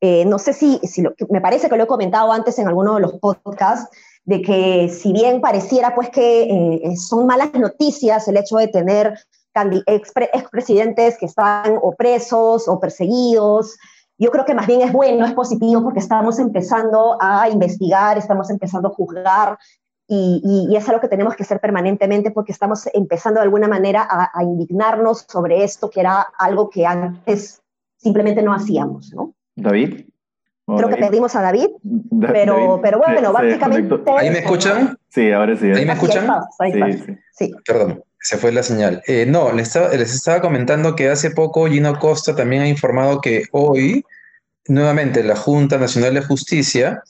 Eh, 0.00 0.24
no 0.24 0.38
sé 0.38 0.52
si, 0.52 0.80
me 1.28 1.40
parece 1.40 1.68
que 1.68 1.76
lo 1.76 1.84
he 1.84 1.86
comentado 1.86 2.32
antes 2.32 2.58
en 2.58 2.68
alguno 2.68 2.94
de 2.94 3.00
los 3.00 3.14
podcasts, 3.14 3.88
de 4.24 4.42
que 4.42 4.88
si 4.88 5.12
bien 5.12 5.40
pareciera 5.40 5.94
pues 5.94 6.10
que 6.10 6.42
eh, 6.44 6.96
son 6.96 7.26
malas 7.26 7.52
noticias 7.54 8.28
el 8.28 8.36
hecho 8.36 8.56
de 8.56 8.68
tener 8.68 9.18
expresidentes 9.86 11.18
que 11.18 11.26
están 11.26 11.78
o 11.82 11.94
presos 11.94 12.68
o 12.68 12.78
perseguidos, 12.78 13.76
yo 14.18 14.30
creo 14.30 14.44
que 14.44 14.54
más 14.54 14.66
bien 14.66 14.82
es 14.82 14.92
bueno, 14.92 15.24
es 15.26 15.32
positivo 15.32 15.82
porque 15.82 16.00
estamos 16.00 16.38
empezando 16.38 17.16
a 17.20 17.48
investigar, 17.48 18.18
estamos 18.18 18.50
empezando 18.50 18.88
a 18.88 18.92
juzgar 18.92 19.58
y, 20.10 20.74
es 20.74 20.88
algo 20.88 21.02
que 21.02 21.08
tenemos 21.08 21.36
que 21.36 21.42
hacer 21.42 21.60
permanentemente 21.60 22.30
porque 22.30 22.52
estamos 22.52 22.88
empezando 22.94 23.40
de 23.40 23.44
alguna 23.44 23.68
manera 23.68 24.08
a, 24.10 24.42
indignarnos 24.42 25.26
sobre 25.28 25.64
esto, 25.64 25.90
que 25.90 26.00
era 26.00 26.26
algo 26.38 26.70
que 26.70 26.86
antes 26.86 27.60
simplemente 27.96 28.42
no 28.42 28.54
hacíamos, 28.54 29.12
¿no? 29.12 29.34
David. 29.54 30.06
Creo 30.66 30.88
que 30.88 30.96
perdimos 30.96 31.34
a 31.34 31.42
David, 31.42 31.68
pero, 32.20 32.78
pero 32.82 32.98
bueno, 32.98 33.32
básicamente... 33.32 33.94
¿Ahí 34.18 34.30
me 34.30 34.40
escuchan? 34.40 34.98
Sí, 35.08 35.30
ahora 35.30 35.56
sí. 35.56 35.70
¿Ahí 35.70 35.86
me 35.86 35.94
escuchan? 35.94 36.26
sí, 36.72 37.16
sí. 37.32 37.52
Perdón, 37.66 38.02
se 38.20 38.36
fue 38.36 38.52
la 38.52 38.62
señal. 38.62 39.02
Eh, 39.06 39.26
no, 39.26 39.52
les 39.52 39.68
estaba, 39.68 39.88
les 39.88 40.14
estaba 40.14 40.40
comentando 40.40 40.94
que 40.94 41.08
hace 41.08 41.30
poco 41.30 41.66
Gino 41.66 41.98
Costa 41.98 42.34
también 42.34 42.62
ha 42.62 42.68
informado 42.68 43.20
que 43.20 43.44
hoy, 43.52 44.04
nuevamente, 44.66 45.22
la 45.22 45.36
Junta 45.36 45.78
Nacional 45.78 46.14
de 46.14 46.22
Justicia 46.22 47.02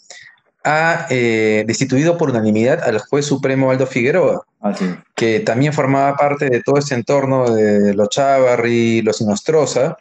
ha 0.64 1.06
eh, 1.10 1.64
destituido 1.66 2.18
por 2.18 2.30
unanimidad 2.30 2.82
al 2.82 2.98
juez 2.98 3.26
supremo 3.26 3.70
Aldo 3.70 3.86
Figueroa, 3.86 4.44
ah, 4.60 4.74
que 5.14 5.40
también 5.40 5.72
formaba 5.72 6.16
parte 6.16 6.50
de 6.50 6.62
todo 6.62 6.78
ese 6.78 6.94
entorno 6.94 7.50
de 7.50 7.94
los 7.94 8.08
Chavarri, 8.08 9.02
los 9.02 9.20
Inostroza, 9.20 9.96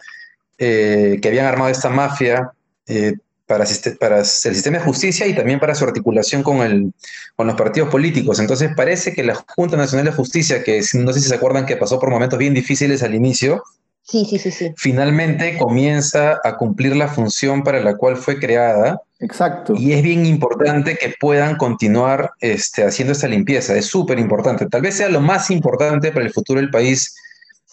eh, 0.57 1.19
que 1.21 1.27
habían 1.27 1.45
armado 1.45 1.69
esta 1.69 1.89
mafia 1.89 2.51
eh, 2.87 3.13
para, 3.45 3.65
para, 3.99 4.19
el 4.19 4.25
sistema 4.25 4.77
de 4.79 4.83
justicia 4.83 5.25
y 5.27 5.35
también 5.35 5.59
para 5.59 5.75
su 5.75 5.85
articulación 5.85 6.43
con, 6.43 6.57
el, 6.57 6.91
con 7.35 7.47
los 7.47 7.55
partidos 7.55 7.89
políticos. 7.89 8.39
Entonces 8.39 8.71
parece 8.75 9.13
que 9.13 9.23
la 9.23 9.35
Junta 9.55 9.77
Nacional 9.77 10.05
de 10.07 10.11
Justicia, 10.11 10.63
que 10.63 10.81
no 10.95 11.13
sé 11.13 11.21
si 11.21 11.29
se 11.29 11.35
acuerdan 11.35 11.65
que 11.65 11.77
pasó 11.77 11.99
por 11.99 12.09
momentos 12.09 12.39
bien 12.39 12.53
difíciles 12.53 13.03
al 13.03 13.15
inicio, 13.15 13.63
Sí, 14.07 14.23
sí, 14.23 14.39
sí, 14.39 14.51
sí. 14.51 14.71
Finalmente 14.77 15.57
comienza 15.57 16.39
a 16.41 16.55
cumplir 16.55 16.95
la 16.95 17.09
función 17.09 17.61
para 17.63 17.81
la 17.81 17.97
cual 17.97 18.15
fue 18.15 18.39
creada. 18.39 19.01
Exacto. 19.19 19.73
Y 19.75 19.91
es 19.91 20.01
bien 20.01 20.25
importante 20.25 20.97
que 20.97 21.13
puedan 21.19 21.57
continuar 21.57 22.31
este, 22.39 22.85
haciendo 22.85 23.11
esta 23.11 23.27
limpieza. 23.27 23.75
Es 23.75 23.87
súper 23.87 24.17
importante. 24.17 24.65
Tal 24.67 24.81
vez 24.81 24.95
sea 24.95 25.09
lo 25.09 25.19
más 25.19 25.51
importante 25.51 26.13
para 26.13 26.25
el 26.25 26.31
futuro 26.31 26.61
del 26.61 26.69
país 26.69 27.17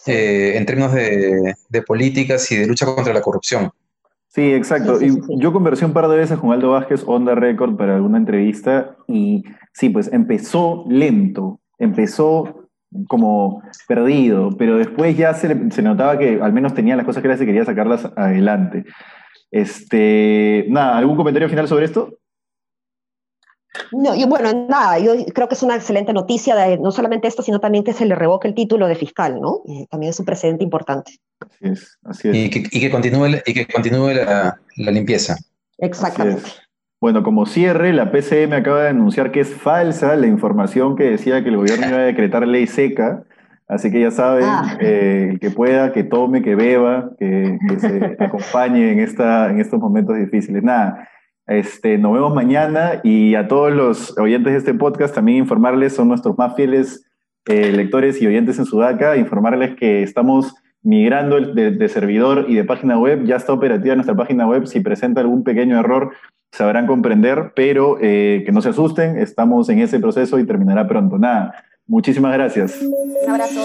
eh, 0.07 0.57
en 0.57 0.65
términos 0.65 0.93
de, 0.93 1.81
políticas 1.87 2.51
y 2.51 2.57
de 2.57 2.67
lucha 2.67 2.85
contra 2.85 3.13
la 3.13 3.21
corrupción. 3.21 3.71
Sí, 4.27 4.51
exacto. 4.51 5.01
y 5.01 5.17
yo 5.37 5.53
conversé 5.53 5.85
un 5.85 5.93
par 5.93 6.09
de 6.09 6.17
veces 6.17 6.37
con 6.37 6.51
Aldo 6.51 6.71
Vázquez, 6.71 7.03
Onda 7.05 7.35
Record, 7.35 7.77
para 7.77 7.95
alguna 7.95 8.17
entrevista. 8.17 8.97
Y 9.07 9.45
sí, 9.71 9.87
pues 9.87 10.11
empezó 10.11 10.83
lento. 10.89 11.61
Empezó 11.79 12.64
como 13.07 13.61
perdido, 13.87 14.49
pero 14.57 14.77
después 14.77 15.17
ya 15.17 15.33
se, 15.33 15.53
notaba 15.81 16.17
que 16.17 16.39
al 16.41 16.53
menos 16.53 16.73
tenía 16.73 16.95
las 16.95 17.05
cosas 17.05 17.21
que 17.21 17.27
era 17.27 17.41
y 17.41 17.45
quería 17.45 17.65
sacarlas 17.65 18.05
adelante. 18.15 18.85
Este, 19.51 20.65
nada, 20.69 20.97
¿algún 20.97 21.15
comentario 21.15 21.49
final 21.49 21.67
sobre 21.67 21.85
esto? 21.85 22.17
No, 23.91 24.15
yo, 24.15 24.27
bueno, 24.27 24.67
nada, 24.69 24.99
yo 24.99 25.13
creo 25.33 25.47
que 25.47 25.55
es 25.55 25.63
una 25.63 25.75
excelente 25.75 26.13
noticia, 26.13 26.55
de, 26.55 26.77
no 26.77 26.91
solamente 26.91 27.27
esto, 27.27 27.41
sino 27.41 27.59
también 27.59 27.83
que 27.83 27.93
se 27.93 28.05
le 28.05 28.15
revoque 28.15 28.47
el 28.47 28.55
título 28.55 28.87
de 28.87 28.95
fiscal, 28.95 29.39
¿no? 29.41 29.61
Eh, 29.67 29.85
también 29.89 30.11
es 30.11 30.19
un 30.19 30.25
precedente 30.25 30.63
importante. 30.63 31.19
Así 31.39 31.59
es, 31.61 31.97
así 32.03 32.29
es. 32.29 32.35
Y 32.35 32.49
que, 32.79 32.89
continúe, 32.89 33.41
y 33.45 33.53
que 33.53 33.67
continúe 33.67 34.13
la, 34.13 34.59
la 34.77 34.91
limpieza. 34.91 35.35
Exactamente. 35.77 36.49
Bueno, 37.01 37.23
como 37.23 37.45
cierre, 37.45 37.93
la 37.93 38.11
PCM 38.11 38.53
acaba 38.53 38.83
de 38.83 38.89
anunciar 38.89 39.31
que 39.31 39.41
es 39.41 39.53
falsa 39.53 40.15
la 40.15 40.27
información 40.27 40.95
que 40.95 41.11
decía 41.11 41.43
que 41.43 41.49
el 41.49 41.57
gobierno 41.57 41.87
iba 41.87 41.97
a 41.97 42.01
decretar 42.01 42.47
ley 42.47 42.67
seca. 42.67 43.23
Así 43.67 43.91
que 43.91 43.99
ya 43.99 44.11
saben, 44.11 44.45
ah. 44.45 44.77
eh, 44.79 45.29
el 45.31 45.39
que 45.39 45.49
pueda, 45.49 45.91
que 45.91 46.03
tome, 46.03 46.41
que 46.41 46.55
beba, 46.55 47.11
que, 47.17 47.57
se 47.79 48.15
acompañe 48.23 48.91
en, 48.91 48.99
esta, 48.99 49.49
en 49.49 49.59
estos 49.59 49.79
momentos 49.79 50.15
difíciles. 50.17 50.63
Nada, 50.63 51.09
este, 51.47 51.97
nos 51.97 52.13
vemos 52.13 52.33
mañana 52.33 53.01
y 53.03 53.35
a 53.35 53.47
todos 53.47 53.73
los 53.73 54.17
oyentes 54.17 54.53
de 54.53 54.59
este 54.59 54.73
podcast 54.73 55.13
también 55.13 55.39
informarles, 55.39 55.93
son 55.93 56.07
nuestros 56.07 56.37
más 56.37 56.55
fieles 56.55 57.05
eh, 57.47 57.71
lectores 57.71 58.21
y 58.21 58.27
oyentes 58.27 58.57
en 58.57 58.65
Sudaca, 58.65 59.17
informarles 59.17 59.75
que 59.75 60.01
estamos 60.01 60.55
migrando 60.81 61.39
de, 61.39 61.71
de, 61.71 61.89
servidor 61.89 62.45
y 62.47 62.55
de 62.55 62.63
página 62.63 62.97
web, 62.97 63.25
ya 63.25 63.35
está 63.35 63.53
operativa 63.53 63.95
nuestra 63.95 64.15
página 64.15 64.47
web, 64.47 64.67
si 64.67 64.79
presenta 64.79 65.21
algún 65.21 65.43
pequeño 65.43 65.79
error 65.79 66.11
sabrán 66.55 66.87
comprender, 66.87 67.51
pero 67.55 67.97
eh, 68.01 68.43
que 68.45 68.51
no 68.51 68.61
se 68.61 68.69
asusten, 68.69 69.17
estamos 69.17 69.69
en 69.69 69.79
ese 69.79 69.99
proceso 69.99 70.39
y 70.39 70.45
terminará 70.45 70.87
pronto. 70.87 71.17
Nada, 71.17 71.63
muchísimas 71.87 72.33
gracias. 72.33 72.81
Un 72.81 73.29
abrazo. 73.29 73.61